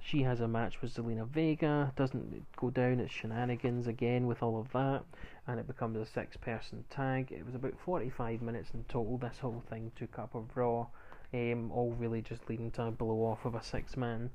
[0.01, 4.59] she has a match with Zelina Vega, doesn't go down, it's shenanigans again with all
[4.61, 5.03] of that,
[5.49, 7.33] and it becomes a six person tag.
[7.33, 10.87] It was about 45 minutes in total, this whole thing took up of Raw,
[11.33, 14.31] um, all really just leading to a blow off of a six man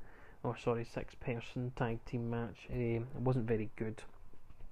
[0.45, 2.67] or sorry, six person tag team match.
[2.71, 4.01] Um, it wasn't very good.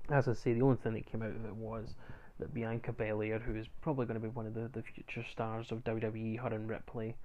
[0.09, 1.95] As I say, the only thing that came out of it was
[2.39, 5.71] that Bianca Belair, who is probably going to be one of the, the future stars
[5.71, 7.15] of WWE, her and Ripley,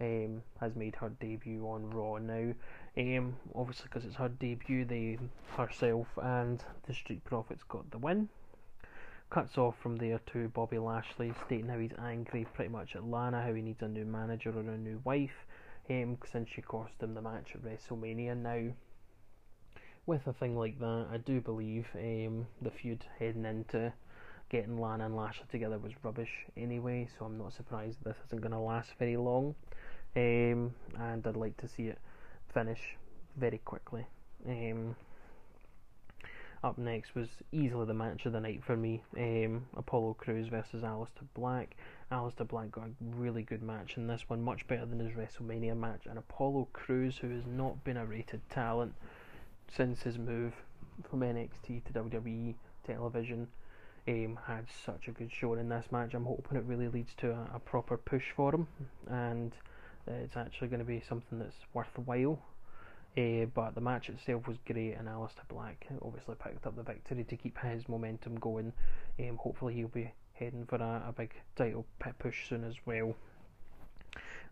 [0.00, 2.52] um, has made her debut on Raw now.
[2.96, 5.18] Um, obviously, because it's her debut, they
[5.56, 8.28] herself and the Street Profits got the win.
[9.28, 13.42] Cuts off from there to Bobby Lashley, stating how he's angry pretty much at Lana,
[13.42, 15.46] how he needs a new manager or a new wife
[15.90, 18.36] um, since she cost him the match at WrestleMania.
[18.36, 18.72] Now,
[20.06, 23.92] with a thing like that, I do believe um, the feud heading into
[24.48, 28.52] getting Lana and Lashley together was rubbish anyway, so I'm not surprised this isn't going
[28.52, 29.56] to last very long.
[30.14, 31.98] Um, and I'd like to see it
[32.54, 32.96] finish
[33.36, 34.06] very quickly.
[34.48, 34.94] Um,
[36.66, 39.00] up next was easily the match of the night for me.
[39.16, 41.76] Um, Apollo Crews versus Aleister Black.
[42.10, 45.76] Aleister Black got a really good match in this one, much better than his WrestleMania
[45.76, 46.06] match.
[46.06, 48.94] And Apollo Crews, who has not been a rated talent
[49.76, 50.54] since his move
[51.08, 53.46] from NXT to WWE television,
[54.08, 56.14] um, had such a good showing in this match.
[56.14, 58.66] I'm hoping it really leads to a, a proper push for him,
[59.06, 59.52] and
[60.08, 62.40] uh, it's actually going to be something that's worthwhile.
[63.16, 67.24] Uh, but the match itself was great, and Aleister Black obviously picked up the victory
[67.24, 68.72] to keep his momentum going.
[69.18, 71.86] Um, hopefully, he'll be heading for a, a big title
[72.18, 73.14] push soon as well.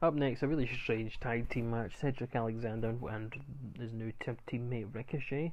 [0.00, 3.34] Up next, a really strange tag team match: Cedric Alexander and
[3.78, 4.12] his new
[4.50, 5.52] teammate Ricochet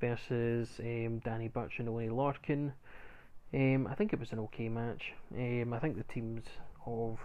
[0.00, 2.72] versus um, Danny Burch and Oney Lorcan.
[3.54, 5.12] Um, I think it was an okay match.
[5.34, 6.44] Um, I think the teams
[6.86, 7.18] of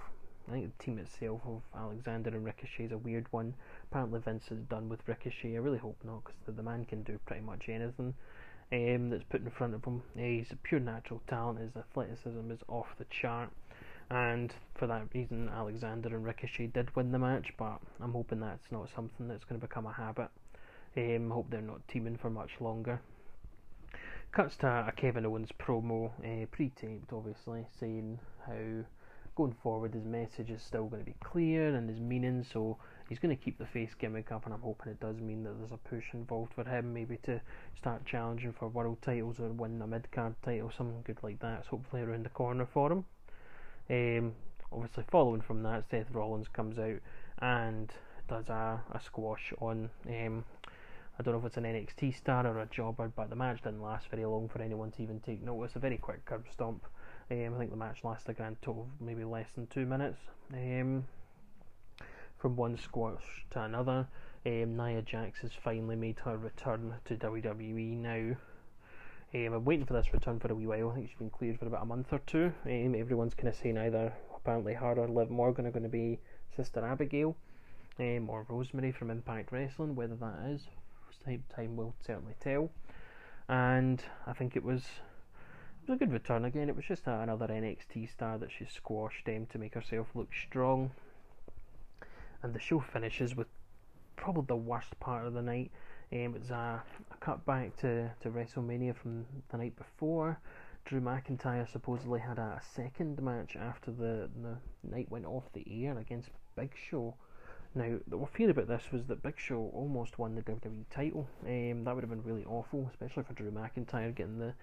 [0.48, 3.54] I think the team itself of Alexander and Ricochet is a weird one.
[3.91, 5.56] Apparently Vince is done with Ricochet.
[5.56, 8.14] I really hope not, because the, the, man can do pretty much anything
[8.72, 10.02] um, that's put in front of him.
[10.16, 11.60] Uh, he's a pure natural talent.
[11.60, 13.50] His athleticism is off the chart,
[14.10, 17.52] and for that reason, Alexander and Ricochet did win the match.
[17.58, 20.30] But I'm hoping that's not something that's going to become a habit.
[20.95, 23.02] Um, I hope they're not teaming for much longer.
[24.32, 28.86] Cuts to a Kevin Owens promo, uh, pre-taped, obviously, saying how
[29.38, 32.76] going forward his message is still going to be clear and his meaning so
[33.08, 35.60] he's going to keep the face gimmick up and I'm hoping it does mean that
[35.60, 37.40] there's a push involved for him maybe to
[37.78, 41.60] start challenging for world titles or win a mid card title something good like that.
[41.60, 43.06] It's hopefully around the corner for him.
[43.92, 44.34] Um,
[44.72, 47.00] obviously following from that Seth Rollins comes out
[47.38, 47.94] and
[48.28, 50.44] does a, a squash on um,
[51.20, 53.84] I don't know if it's an NXT star or a jobber, but the match didn't
[53.84, 55.76] last very long for anyone to even take notice.
[55.76, 56.86] A very quick curb stomp
[57.30, 60.19] um, I think the match lasted a grand total of maybe less than two minutes.
[60.53, 61.05] Um,
[62.38, 64.07] from one squash to another,
[64.45, 68.36] um, Nia Jax has finally made her return to WWE now.
[69.34, 70.91] Um, I'm waiting for this return for a wee while.
[70.91, 72.53] I think she's been cleared for about a month or two.
[72.65, 76.19] Um, everyone's kind of saying either apparently her or Liv Morgan are going to be
[76.55, 77.36] Sister Abigail
[77.99, 79.95] um, or Rosemary from Impact Wrestling.
[79.95, 80.67] Whether that is,
[81.25, 82.71] time, time will certainly tell.
[83.49, 84.84] And I think it was was
[85.90, 86.70] a good return again.
[86.70, 90.92] It was just another NXT star that she squashed um, to make herself look strong.
[92.44, 93.48] And the show finishes with
[94.16, 95.72] probably the worst part of the night.
[96.12, 96.82] Um, it's a,
[97.12, 100.40] a cut back to, to WrestleMania from the night before.
[100.86, 104.58] Drew McIntyre supposedly had a, a second match after the, the
[104.90, 107.16] night went off the air against Big Show.
[107.76, 111.28] Now, the fear about this was that Big Show almost won the WWE title.
[111.46, 114.54] Um, that would have been really awful, especially for Drew McIntyre getting the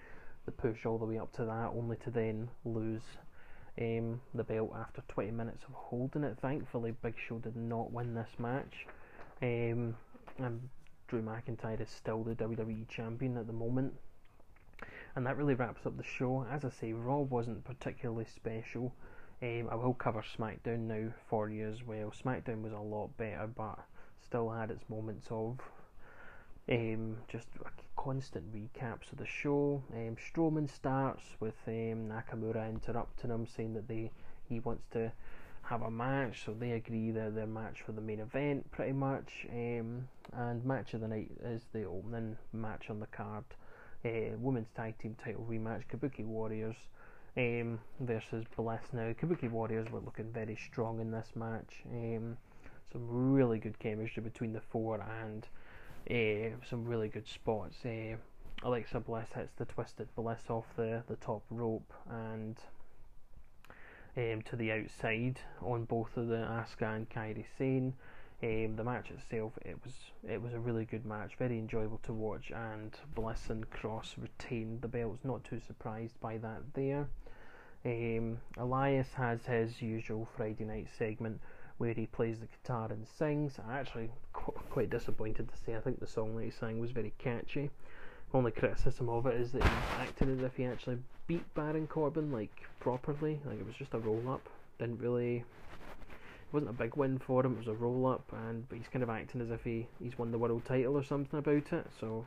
[0.46, 3.02] the push all the way up to that, only to then lose
[3.80, 6.38] um, the belt after 20 minutes of holding it.
[6.40, 8.86] Thankfully, Big Show did not win this match,
[9.42, 9.96] um,
[10.38, 10.68] and
[11.08, 13.94] Drew McIntyre is still the WWE champion at the moment.
[15.16, 16.46] And that really wraps up the show.
[16.50, 18.92] As I say, Raw wasn't particularly special.
[19.42, 22.12] Um, I will cover SmackDown now for you as well.
[22.24, 23.78] SmackDown was a lot better, but
[24.20, 25.58] still had its moments of
[26.70, 27.48] um, just
[27.96, 29.82] constant recaps of the show.
[29.92, 34.10] Um, Strowman starts with um, Nakamura interrupting him, saying that they
[34.48, 35.10] he wants to
[35.62, 39.46] have a match, so they agree that their match for the main event, pretty much.
[39.50, 43.44] Um, and match of the night is the opening match on the card.
[44.04, 46.76] Uh, women's tag team title rematch, Kabuki Warriors
[47.38, 48.82] um, versus Bliss.
[48.92, 51.82] Now, Kabuki Warriors were looking very strong in this match.
[51.90, 52.36] Um,
[52.92, 55.46] some really good chemistry between the four and
[56.10, 57.76] uh, some really good spots.
[57.84, 58.16] Uh,
[58.62, 62.56] Alexa Bliss hits the twisted Bliss off the, the top rope and
[64.16, 67.94] um, to the outside on both of the Asuka and Kairi Sane.
[68.42, 69.94] Um, the match itself, it was
[70.28, 74.82] it was a really good match, very enjoyable to watch, and Bliss and Cross retained
[74.82, 75.24] the belts.
[75.24, 77.08] Not too surprised by that there.
[77.86, 81.40] Um, Elias has his usual Friday night segment
[81.78, 83.58] where he plays the guitar and sings.
[83.58, 86.92] I'm actually qu- quite disappointed to say I think the song that he sang was
[86.92, 87.70] very catchy.
[88.32, 89.68] Only criticism of it is that he
[90.00, 93.40] acted as if he actually beat Baron Corbin like properly.
[93.44, 94.48] Like it was just a roll up.
[94.78, 95.36] Didn't really.
[95.36, 97.54] It wasn't a big win for him.
[97.54, 100.18] It was a roll up, and but he's kind of acting as if he he's
[100.18, 101.86] won the world title or something about it.
[102.00, 102.24] So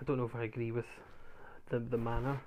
[0.00, 0.86] I don't know if I agree with
[1.68, 2.40] the the manner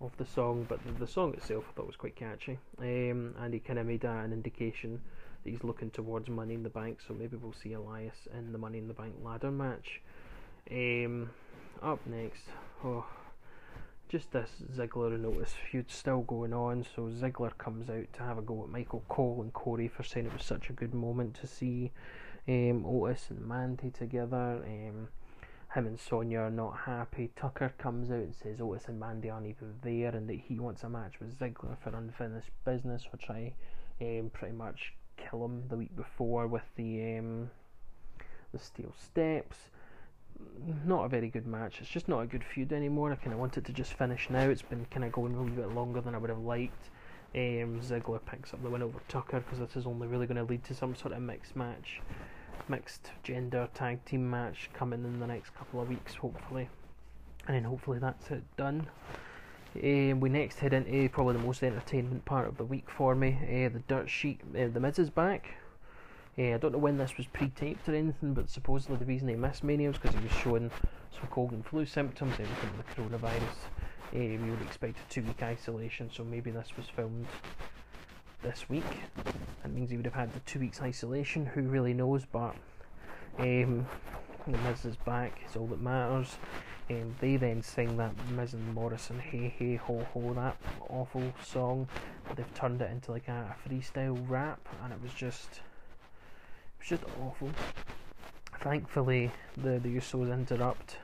[0.00, 2.58] of the song, but the, the song itself I thought was quite catchy.
[2.78, 5.00] Um, and he kind of made an indication
[5.44, 8.58] that he's looking towards Money in the Bank, so maybe we'll see Elias in the
[8.58, 10.00] Money in the Bank ladder match.
[10.70, 11.30] Um,
[11.82, 12.42] up next,
[12.84, 13.06] oh,
[14.08, 16.84] just this Ziggler and Otis feud still going on.
[16.94, 20.26] So Ziggler comes out to have a go at Michael Cole and Corey for saying
[20.26, 21.92] it was such a good moment to see
[22.48, 24.62] um, Otis and Mandy together.
[24.64, 25.08] Um,
[25.74, 27.30] him and Sonya are not happy.
[27.36, 30.82] Tucker comes out and says Otis and Mandy aren't even there and that he wants
[30.82, 33.52] a match with Ziggler for unfinished business, which I
[34.00, 37.50] um, pretty much kill him the week before with the um,
[38.52, 39.56] the steel steps.
[40.86, 41.80] Not a very good match.
[41.80, 43.12] It's just not a good feud anymore.
[43.12, 44.48] I kind of want it to just finish now.
[44.48, 46.90] It's been kind of going a little bit longer than I would have liked.
[47.34, 50.50] Um, Ziggler picks up the win over Tucker because this is only really going to
[50.50, 52.00] lead to some sort of mixed match
[52.68, 56.68] mixed gender tag team match coming in the next couple of weeks, hopefully.
[57.46, 58.88] And then hopefully that's it done.
[59.76, 63.38] Uh, we next head into probably the most entertainment part of the week for me.
[63.42, 65.48] Uh, the dirt sheet, uh, the Miz is back.
[66.36, 69.64] I don't know when this was pre-taped or anything, but supposedly the reason he missed
[69.64, 70.70] Mania was because he was showing
[71.10, 73.58] some cold and flu symptoms, everything with the coronavirus.
[74.12, 77.26] we would expect a two-week isolation, so maybe this was filmed
[78.42, 78.84] this week.
[79.62, 81.46] That means he would have had the two weeks isolation.
[81.46, 82.24] Who really knows?
[82.30, 82.54] But
[83.38, 83.86] um,
[84.46, 85.40] the Miz is back.
[85.44, 86.36] It's all that matters.
[86.90, 90.56] Um, they then sing that Miz and Morrison "Hey Hey Ho Ho" that
[90.88, 91.86] awful song.
[92.34, 96.88] They've turned it into like a, a freestyle rap, and it was just it was
[96.88, 97.50] just awful.
[98.60, 100.96] Thankfully, the the Usos interrupt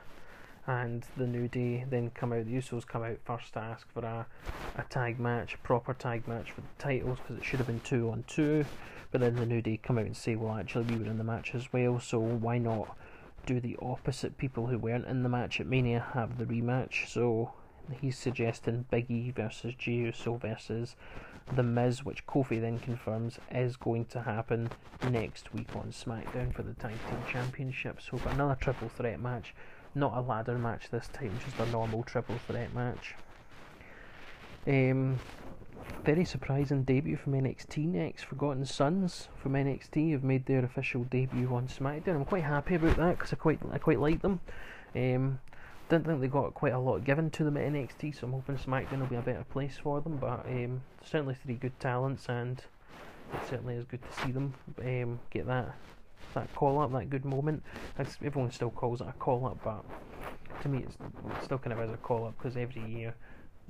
[0.67, 2.45] and the New Day then come out.
[2.45, 4.25] The Usos come out first to ask for a,
[4.77, 8.09] a tag match, proper tag match for the titles because it should have been two
[8.09, 8.65] on two.
[9.11, 11.23] But then the New Day come out and say, well, actually, we were in the
[11.23, 12.97] match as well, so why not
[13.45, 14.37] do the opposite?
[14.37, 17.07] People who weren't in the match at Mania have the rematch.
[17.07, 17.53] So
[18.01, 20.95] he's suggesting Biggie versus Jey Uso versus
[21.53, 24.69] The Miz, which Kofi then confirms is going to happen
[25.09, 28.01] next week on SmackDown for the Tag Team Championship.
[28.01, 29.53] So, got another triple threat match
[29.95, 33.15] not a ladder match this time, just a normal triple threat match.
[34.67, 35.19] Um,
[36.03, 38.23] very surprising debut from NXT next.
[38.23, 42.15] Forgotten Sons from NXT have made their official debut on SmackDown.
[42.15, 44.39] I'm quite happy about that because I quite I quite like them.
[44.95, 45.39] Um,
[45.89, 48.57] didn't think they got quite a lot given to them at NXT, so I'm hoping
[48.57, 50.17] SmackDown will be a better place for them.
[50.17, 52.59] But um, certainly three good talents, and
[53.33, 55.75] it certainly is good to see them um, get that
[56.33, 57.63] that call up, that good moment.
[57.99, 59.83] It's, everyone still calls it a call up, but
[60.61, 60.97] to me, it's,
[61.35, 63.13] it's still kind of as a call up because every year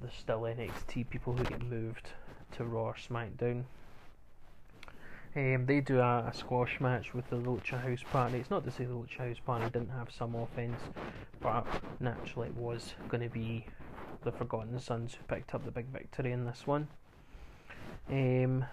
[0.02, 2.10] there's still NXT people who get moved
[2.58, 3.64] to Raw or SmackDown.
[5.36, 8.38] Um, they do a, a, squash match with the Lucha House Party.
[8.38, 10.80] It's not to say the Lucha House Party didn't have some offense,
[11.42, 11.68] but
[12.00, 13.66] naturally it was going to be
[14.24, 16.88] the Forgotten Sons who picked up the big victory in this one.
[18.10, 18.64] Um,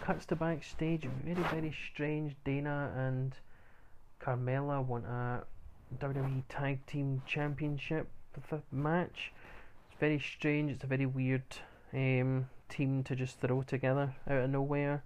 [0.00, 1.08] cuts to backstage.
[1.24, 2.36] Very, very strange.
[2.44, 3.34] Dana and
[4.20, 5.44] Carmella want a
[5.98, 8.08] WWE Tag Team Championship
[8.70, 9.32] match.
[9.90, 10.72] It's very strange.
[10.72, 11.44] It's a very weird
[11.92, 15.02] um, team to just throw together out of nowhere.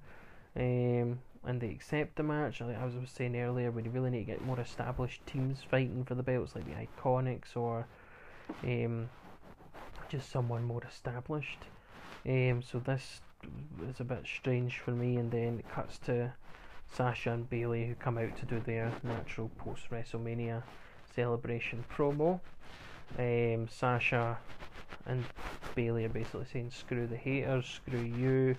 [0.57, 2.61] Um, and they accept the match.
[2.61, 6.15] Like I was saying earlier, we really need to get more established teams fighting for
[6.15, 7.87] the belts, like the Iconics or
[8.65, 9.09] um,
[10.09, 11.65] just someone more established.
[12.27, 13.21] Um, so this
[13.89, 16.33] is a bit strange for me, and then it cuts to
[16.93, 20.63] Sasha and Bayley who come out to do their natural post WrestleMania
[21.15, 22.41] celebration promo.
[23.19, 24.39] Um, Sasha
[25.07, 25.25] and
[25.75, 28.57] Bayley are basically saying screw the haters, screw you.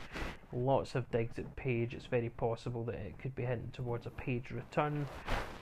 [0.54, 1.94] Lots of digs at Paige.
[1.94, 5.08] It's very possible that it could be hinting towards a Paige return.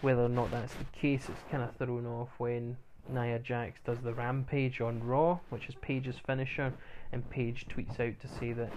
[0.01, 3.99] Whether or not that's the case, it's kind of thrown off when Nia Jax does
[3.99, 6.73] the Rampage on Raw, which is Paige's finisher,
[7.11, 8.71] and Paige tweets out to say that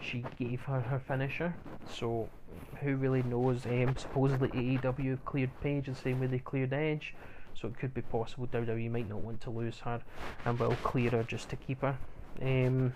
[0.00, 1.54] she gave her her finisher.
[1.90, 2.28] So,
[2.80, 3.66] who really knows?
[3.66, 7.14] Um, supposedly AEW cleared Paige the same way they cleared Edge,
[7.54, 10.00] so it could be possible WWE might not want to lose her
[10.44, 11.96] and will clear her just to keep her.
[12.40, 12.92] Um,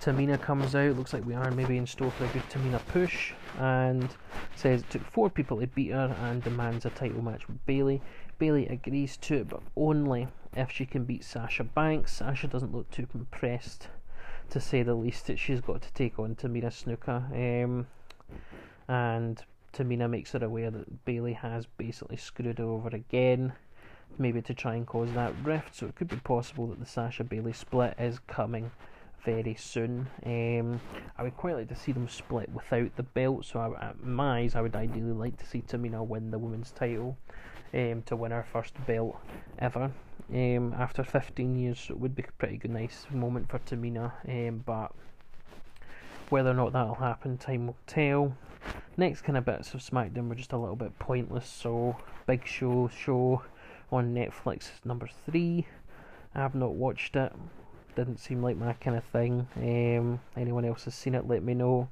[0.00, 0.96] Tamina comes out.
[0.96, 4.08] Looks like we are maybe in store for a good Tamina push, and
[4.54, 8.00] says it took four people to beat her and demands a title match with Bayley.
[8.38, 12.12] Bayley agrees to it, but only if she can beat Sasha Banks.
[12.12, 13.88] Sasha doesn't look too compressed,
[14.50, 17.30] to say the least, that she's got to take on Tamina Snuka.
[17.32, 17.86] Um,
[18.88, 19.42] and
[19.72, 23.52] Tamina makes her aware that Bayley has basically screwed her over again,
[24.18, 25.76] maybe to try and cause that rift.
[25.76, 28.70] So it could be possible that the Sasha Bayley split is coming
[29.24, 30.08] very soon.
[30.24, 30.80] Um,
[31.18, 33.44] I would quite like to see them split without the belt.
[33.44, 36.70] So I, at my eyes, I would ideally like to see Tamina win the women's
[36.70, 37.18] title
[37.74, 39.20] um, to win her first belt
[39.58, 39.90] ever.
[40.32, 44.12] Um, after 15 years, it would be a pretty good, nice moment for Tamina.
[44.28, 44.92] Um, but
[46.28, 48.36] whether or not that'll happen, time will tell.
[48.96, 51.46] Next kind of bits of SmackDown were just a little bit pointless.
[51.48, 51.96] So,
[52.26, 53.42] Big Show show
[53.92, 55.66] on Netflix number three.
[56.34, 57.32] I have not watched it
[57.96, 59.48] didn't seem like my kind of thing.
[59.56, 61.88] Um, anyone else has seen it, let me know.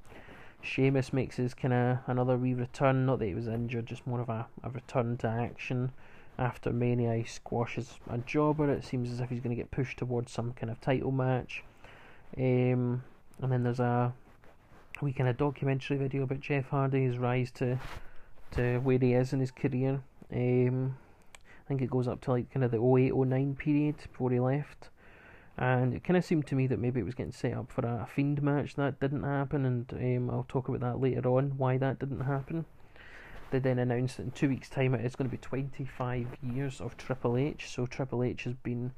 [0.60, 3.06] Sheamus makes his kind of another wee return.
[3.06, 5.92] Not that he was injured, just more of a, a return to action.
[6.38, 8.70] After Mania, he squashes a jobber.
[8.70, 11.62] It seems as if he's going to get pushed towards some kind of title match.
[12.36, 13.04] Um,
[13.40, 14.12] and then there's a
[15.00, 17.78] wee kind of documentary video about Jeff Hardy, his rise to
[18.52, 20.02] to where he is in his career.
[20.32, 20.96] Um,
[21.42, 24.38] I think it goes up to like kind of the 08 09 period before he
[24.38, 24.88] left
[25.56, 27.86] and it kind of seemed to me that maybe it was getting set up for
[27.86, 31.56] a, a fiend match that didn't happen, and um, I'll talk about that later on
[31.56, 32.64] why that didn't happen.
[33.54, 36.80] They then announced that in two weeks' time it is going to be 25 years
[36.80, 37.70] of Triple H.
[37.70, 38.90] So Triple H has been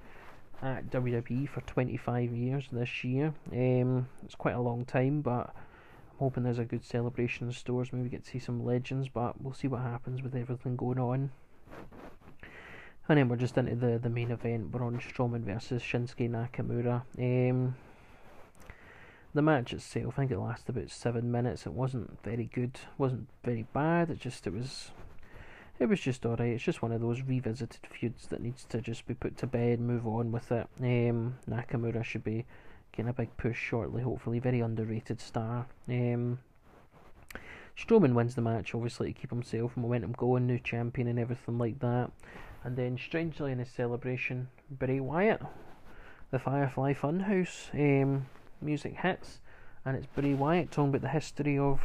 [0.62, 3.34] at WWE for 25 years this year.
[3.52, 7.92] Um, it's quite a long time, but I'm hoping there's a good celebration in stores.
[7.92, 11.00] Maybe we get to see some legends, but we'll see what happens with everything going
[11.00, 11.32] on.
[13.10, 14.70] And then we're just into the, the main event.
[14.70, 17.02] Braun Strowman versus Shinsuke Nakamura.
[17.18, 17.76] Um,
[19.36, 21.66] the match itself, I think it lasted about seven minutes.
[21.66, 24.10] It wasn't very good, wasn't very bad.
[24.10, 24.90] It just it was,
[25.78, 26.54] it was just alright.
[26.54, 29.80] It's just one of those revisited feuds that needs to just be put to bed,
[29.80, 30.66] move on with it.
[30.80, 32.46] Um, Nakamura should be
[32.92, 34.02] getting a big push shortly.
[34.02, 35.66] Hopefully, very underrated star.
[35.88, 36.40] Um,
[37.78, 41.78] Strowman wins the match, obviously to keep himself momentum going, new champion and everything like
[41.80, 42.10] that.
[42.64, 45.42] And then, strangely, in his celebration, Bray Wyatt,
[46.30, 48.26] the Firefly Funhouse um,
[48.60, 49.40] music hits,
[49.84, 51.80] and it's Bray Wyatt talking about the history of.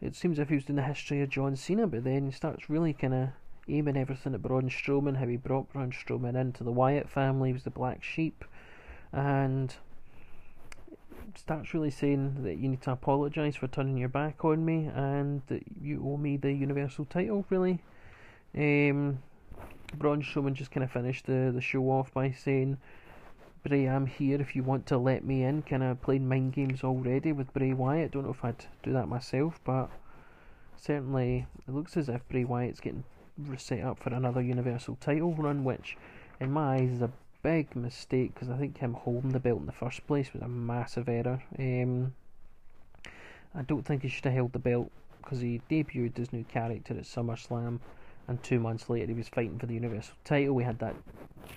[0.00, 2.68] It seems if he was doing the history of John Cena, but then he starts
[2.68, 3.28] really kind of
[3.68, 7.52] aiming everything at Braun Strowman, how he brought Braun Strowman into the Wyatt family, he
[7.52, 8.44] was the black sheep,
[9.12, 9.76] and
[11.36, 15.42] starts really saying that you need to apologise for turning your back on me and
[15.46, 17.78] that you owe me the Universal title, really.
[18.54, 19.20] Um,
[19.94, 22.78] Braun Strowman just kind of finished the, the show off by saying,
[23.64, 25.62] Bray, I'm here if you want to let me in.
[25.62, 28.10] Kind of playing mind games already with Bray Wyatt.
[28.10, 29.88] Don't know if I'd do that myself, but
[30.76, 33.04] certainly it looks as if Bray Wyatt's getting
[33.56, 35.96] set up for another Universal title run, which
[36.40, 37.12] in my eyes is a
[37.44, 40.48] big mistake because I think him holding the belt in the first place was a
[40.48, 41.40] massive error.
[41.56, 42.14] Um,
[43.54, 44.90] I don't think he should have held the belt
[45.22, 47.78] because he debuted his new character at SummerSlam
[48.26, 50.56] and two months later he was fighting for the Universal title.
[50.56, 50.96] We had that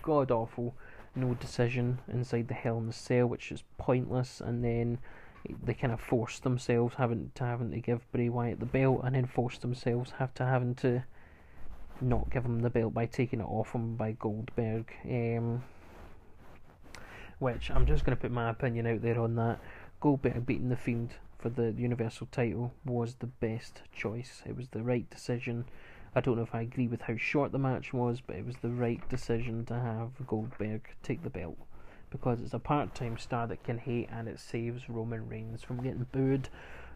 [0.03, 0.76] god awful
[1.16, 4.99] no decision inside the Hell in the Cell, which is pointless, and then
[5.63, 9.16] they kind of forced themselves having to having to give Bray Wyatt the belt, and
[9.16, 11.03] then forced themselves have to having to
[12.01, 14.91] not give him the belt by taking it off him by Goldberg.
[15.09, 15.63] Um,
[17.39, 19.59] which I'm just going to put my opinion out there on that.
[19.99, 24.41] Goldberg beating the Fiend for the Universal title was the best choice.
[24.45, 25.66] It was the right decision.
[26.16, 28.55] I don't know if I agree with how short the match was, but it was
[28.61, 31.57] the right decision to have Goldberg take the belt
[32.09, 36.07] because it's a part-time star that can hate and it saves Roman Reigns from getting
[36.13, 36.47] booed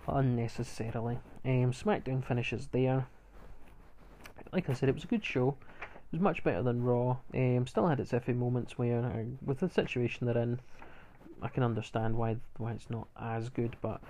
[0.08, 1.20] unnecessarily.
[1.44, 3.08] Um, SmackDown finishes there.
[4.54, 5.58] Like I said, it was a good show.
[5.82, 7.18] It was much better than Raw.
[7.34, 10.62] Um, still had its iffy moments where, uh, with the situation they're in,
[11.42, 13.76] I can understand why why it's not as good.
[13.82, 14.02] But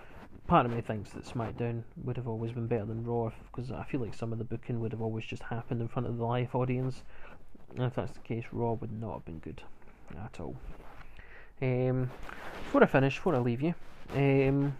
[0.50, 3.84] part of me thinks that SmackDown would have always been better than Raw because I
[3.84, 6.26] feel like some of the booking would have always just happened in front of the
[6.26, 7.04] live audience.
[7.76, 9.62] And if that's the case, Raw would not have been good
[10.18, 10.56] at all.
[11.62, 12.10] Um,
[12.64, 13.76] before I finish, before I leave you,
[14.16, 14.76] um,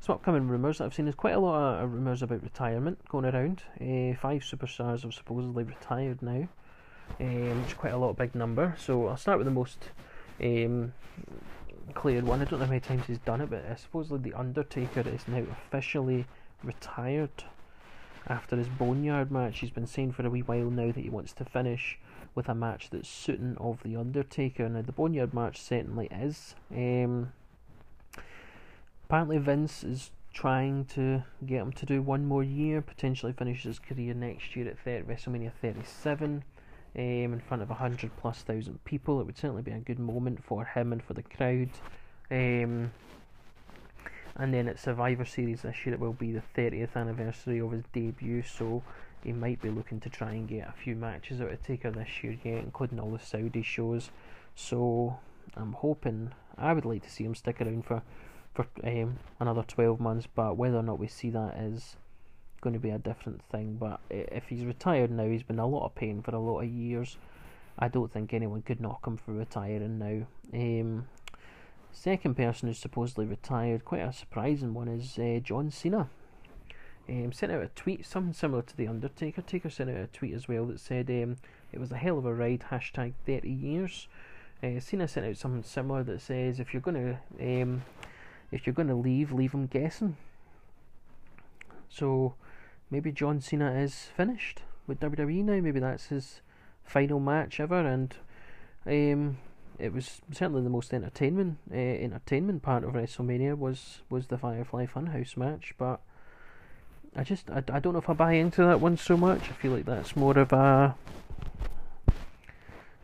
[0.00, 1.04] some upcoming rumours that I've seen.
[1.04, 3.64] There's quite a lot of rumours about retirement going around.
[3.78, 6.48] Uh, five superstars have supposedly retired now,
[7.20, 8.74] um, which is quite a lot, big number.
[8.78, 9.90] So I'll start with the most
[11.94, 12.40] cleared one.
[12.40, 15.26] I don't know how many times he's done it, but uh, supposedly the Undertaker is
[15.26, 16.26] now officially
[16.62, 17.44] retired
[18.26, 19.60] after his Boneyard match.
[19.60, 21.98] He's been saying for a wee while now that he wants to finish
[22.34, 24.68] with a match that's suiting of the Undertaker.
[24.68, 26.54] Now the Boneyard match certainly is.
[26.74, 27.32] Um,
[29.06, 33.78] apparently Vince is trying to get him to do one more year, potentially finish his
[33.78, 36.44] career next year at 30, WrestleMania 37
[36.96, 39.20] um, in front of a 100 plus thousand people.
[39.20, 41.70] It would certainly be a good moment for him and for the crowd.
[42.30, 42.92] Um,
[44.36, 47.84] and then at Survivor Series this year, it will be the 30th anniversary of his
[47.92, 48.82] debut, so
[49.24, 52.22] he might be looking to try and get a few matches out of Taker this
[52.22, 54.10] year, yeah, including all the Saudi shows.
[54.54, 55.18] So
[55.56, 58.02] I'm hoping, I would like to see him stick around for
[58.54, 61.94] for um, another 12 months, but whether or not we see that is
[62.60, 63.76] going to be a different thing.
[63.78, 66.68] But if he's retired now, he's been a lot of pain for a lot of
[66.68, 67.16] years.
[67.78, 70.26] I don't think anyone could knock him for retiring now.
[70.52, 71.06] Um,
[71.92, 76.08] second person who's supposedly retired, quite a surprising one, is uh, John Cena.
[77.08, 79.40] Um, sent out a tweet, something similar to the Undertaker.
[79.40, 81.36] Taker sent out a tweet as well that said um,
[81.72, 82.64] it was a hell of a ride.
[82.70, 84.08] Hashtag thirty years.
[84.62, 87.82] Uh, Cena sent out something similar that says if you're going to um,
[88.50, 90.16] if you're going to leave, leave him guessing.
[91.88, 92.34] So
[92.90, 95.60] maybe John Cena is finished with WWE now.
[95.60, 96.40] Maybe that's his
[96.84, 98.14] final match ever, and
[98.86, 99.38] um,
[99.78, 104.86] it was certainly the most entertainment uh, entertainment part of WrestleMania was was the Firefly
[104.86, 105.74] Funhouse match.
[105.78, 106.00] But
[107.14, 109.50] I just I, I don't know if I buy into that one so much.
[109.50, 110.96] I feel like that's more of a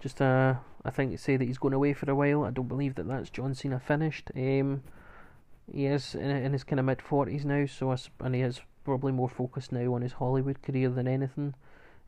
[0.01, 2.45] just a I think say that he's going away for a while.
[2.45, 4.30] I don't believe that that's John Cena finished.
[4.35, 4.82] Um,
[5.72, 8.61] he is in, in his kind of mid forties now, so I, and he is
[8.85, 11.55] probably more focused now on his Hollywood career than anything.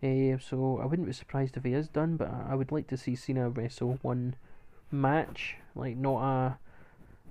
[0.02, 2.96] Uh, so I wouldn't be surprised if he is done, but I would like to
[2.96, 4.36] see Cena wrestle one
[4.90, 6.58] match, like not a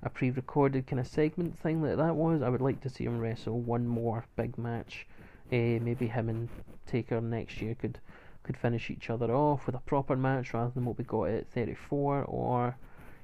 [0.03, 2.41] a pre-recorded kind of segment thing like that was.
[2.41, 5.07] I would like to see him wrestle one more big match.
[5.51, 6.49] Uh, maybe him and
[6.85, 7.99] Taker next year could
[8.43, 11.47] could finish each other off with a proper match rather than what we got at
[11.47, 12.77] 34, or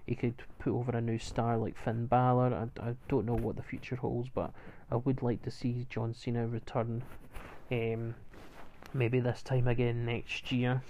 [0.05, 2.53] he could put over a new star like Finn Balor.
[2.53, 4.51] I, I don't know what the future holds, but
[4.89, 7.03] I would like to see John Cena return.
[7.71, 8.15] Um,
[8.93, 10.81] maybe this time again next year.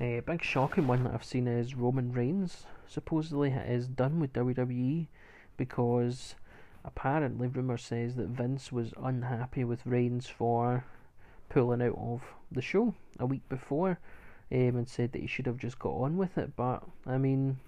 [0.00, 2.66] A uh, big shocking one that I've seen is Roman Reigns.
[2.86, 5.06] Supposedly is done with WWE
[5.56, 6.34] because
[6.84, 10.84] apparently rumour says that Vince was unhappy with Reigns for
[11.48, 13.98] pulling out of the show a week before
[14.50, 16.56] um, and said that he should have just got on with it.
[16.56, 17.58] But I mean,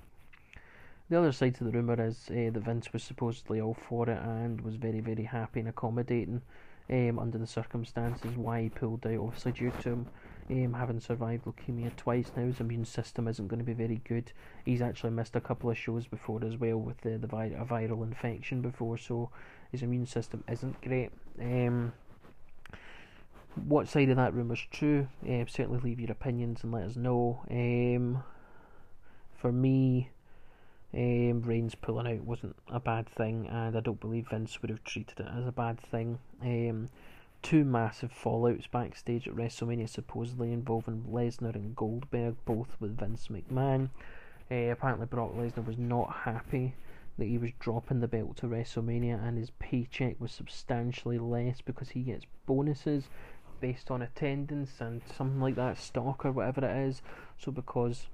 [1.15, 4.19] the other side to the rumour is uh, that Vince was supposedly all for it
[4.21, 6.43] and was very, very happy and accommodating
[6.91, 8.37] um, under the circumstances.
[8.37, 10.07] Why he pulled out, obviously due to him
[10.51, 14.33] um, having survived leukemia twice now, his immune system isn't going to be very good.
[14.65, 17.65] He's actually missed a couple of shows before as well with the, the vi- a
[17.65, 19.31] viral infection before, so
[19.71, 21.13] his immune system isn't great.
[21.41, 21.93] Um,
[23.67, 25.07] what side of that rumour's true?
[25.23, 27.45] Uh, certainly leave your opinions and let us know.
[27.49, 28.25] Um,
[29.37, 30.11] for me,
[30.97, 34.85] um, Reigns pulling out wasn't a bad thing, and I don't believe Vince would have
[34.85, 36.19] treated it as a bad thing.
[36.43, 36.89] Um,
[37.43, 43.91] two massive fallouts backstage at WrestleMania, supposedly involving Lesnar and Goldberg, both with Vince McMahon.
[44.51, 46.75] Uh, apparently, Brock Lesnar was not happy
[47.19, 51.91] that he was dropping the belt to WrestleMania, and his paycheck was substantially less because
[51.91, 53.05] he gets bonuses
[53.61, 57.03] based on attendance and something like that, stock or whatever it is.
[57.39, 58.07] So, because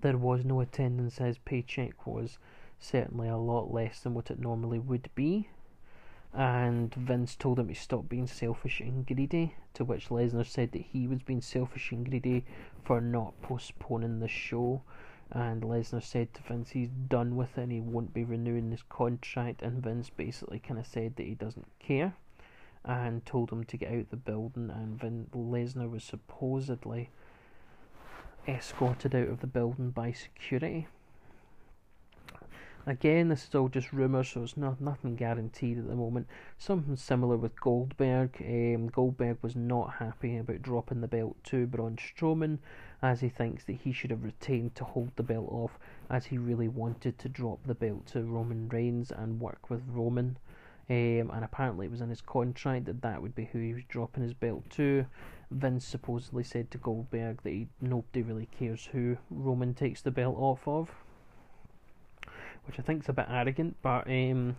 [0.00, 2.38] there was no attendance, his paycheck was
[2.78, 5.48] certainly a lot less than what it normally would be.
[6.32, 10.82] And Vince told him to stop being selfish and greedy, to which Lesnar said that
[10.82, 12.44] he was being selfish and greedy
[12.82, 14.82] for not postponing the show.
[15.30, 18.82] And Lesnar said to Vince he's done with it and he won't be renewing his
[18.82, 19.62] contract.
[19.62, 22.14] And Vince basically kind of said that he doesn't care
[22.84, 24.70] and told him to get out the building.
[24.70, 27.10] And Vin Lesnar was supposedly
[28.46, 30.86] escorted out of the building by security.
[32.86, 36.26] Again, this is all just rumours, so it's not nothing guaranteed at the moment.
[36.58, 38.36] Something similar with Goldberg.
[38.40, 42.58] Um, Goldberg was not happy about dropping the belt to Braun Strowman,
[43.00, 45.78] as he thinks that he should have retained to hold the belt off,
[46.10, 50.36] as he really wanted to drop the belt to Roman Reigns and work with Roman.
[50.90, 53.84] Um, and apparently it was in his contract that that would be who he was
[53.88, 55.06] dropping his belt to.
[55.50, 60.36] Vince supposedly said to Goldberg that he, nobody really cares who Roman takes the belt
[60.38, 60.90] off of
[62.66, 63.76] which I think is a bit arrogant.
[63.82, 64.56] But um,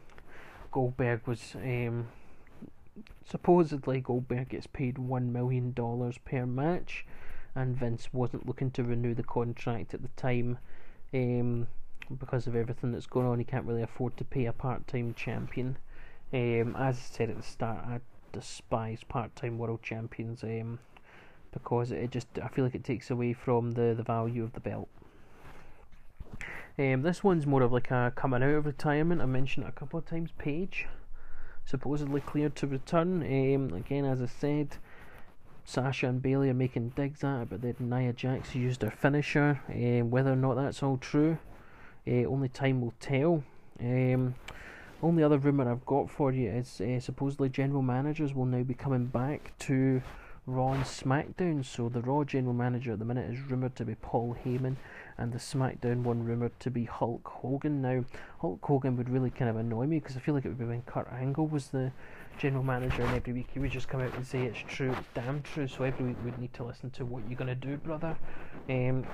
[0.72, 2.08] Goldberg was um,
[3.30, 7.06] supposedly Goldberg gets paid one million dollars per match,
[7.56, 10.58] and Vince wasn't looking to renew the contract at the time.
[11.14, 11.68] Um,
[12.20, 15.78] because of everything that's going on, he can't really afford to pay a part-time champion.
[16.32, 18.00] Um, as I said at the start, I
[18.36, 20.80] despise part-time world champions um,
[21.52, 24.60] because it just I feel like it takes away from the, the value of the
[24.60, 24.90] belt.
[26.78, 29.22] Um, this one's more of like a coming out of retirement.
[29.22, 30.32] I mentioned it a couple of times.
[30.38, 30.88] Paige,
[31.64, 33.22] supposedly cleared to return.
[33.24, 34.76] Um, again, as I said,
[35.64, 39.62] Sasha and Bayley are making digs at it, but then Nia Jax used her finisher.
[39.70, 41.38] Um, whether or not that's all true,
[42.06, 43.44] uh, only time will tell.
[43.80, 44.36] Um,
[45.06, 48.74] only other rumour I've got for you is uh, supposedly general managers will now be
[48.74, 50.02] coming back to
[50.48, 51.64] Raw and SmackDown.
[51.64, 54.78] So the Raw general manager at the minute is rumoured to be Paul Heyman,
[55.20, 57.84] and the SmackDown one rumoured to be Hulk Hogan.
[57.84, 58.04] Now,
[58.42, 60.66] Hulk Hogan would really kind of annoy me because I feel like it would be
[60.66, 61.92] when Kurt Angle was the
[62.40, 65.44] general manager, and every week he would just come out and say it's true, damn
[65.44, 65.68] true.
[65.68, 68.18] So every week we'd need to listen to what you're gonna do, brother.
[68.70, 69.06] Um,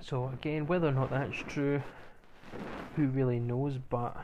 [0.00, 1.82] so again, whether or not that's true,
[2.96, 3.78] who really knows?
[3.90, 4.16] But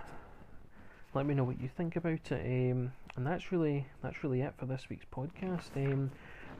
[1.15, 2.73] let me know what you think about it.
[2.73, 5.75] Um, and that's really that's really it for this week's podcast.
[5.77, 6.11] Um,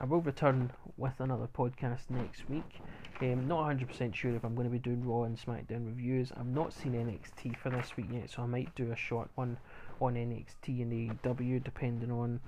[0.01, 2.81] I will return with another podcast next week.
[3.21, 6.33] Um, not 100% sure if I'm going to be doing Raw and SmackDown reviews.
[6.37, 9.59] I've not seen NXT for this week yet, so I might do a short one
[10.01, 12.41] on NXT and AEW depending on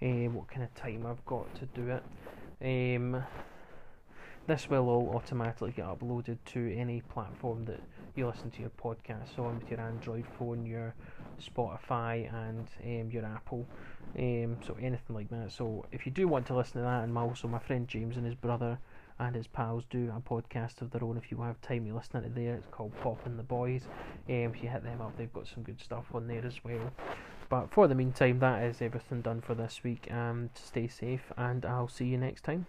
[0.00, 2.96] uh, what kind of time I've got to do it.
[2.96, 3.24] Um,
[4.46, 7.80] this will all automatically get uploaded to any platform that
[8.14, 10.94] you listen to your podcast on with your Android phone, your
[11.40, 13.66] Spotify, and um, your Apple.
[14.18, 15.52] Um, so anything like that.
[15.52, 18.26] So if you do want to listen to that, and also my friend James and
[18.26, 18.78] his brother
[19.20, 21.18] and his pals do a podcast of their own.
[21.18, 22.54] If you have time, you listen to there.
[22.54, 23.82] It's called Popping the Boys.
[24.28, 26.90] Um, if you hit them up, they've got some good stuff on there as well.
[27.50, 30.10] But for the meantime, that is everything done for this week.
[30.10, 32.66] Um, stay safe, and I'll see you next time.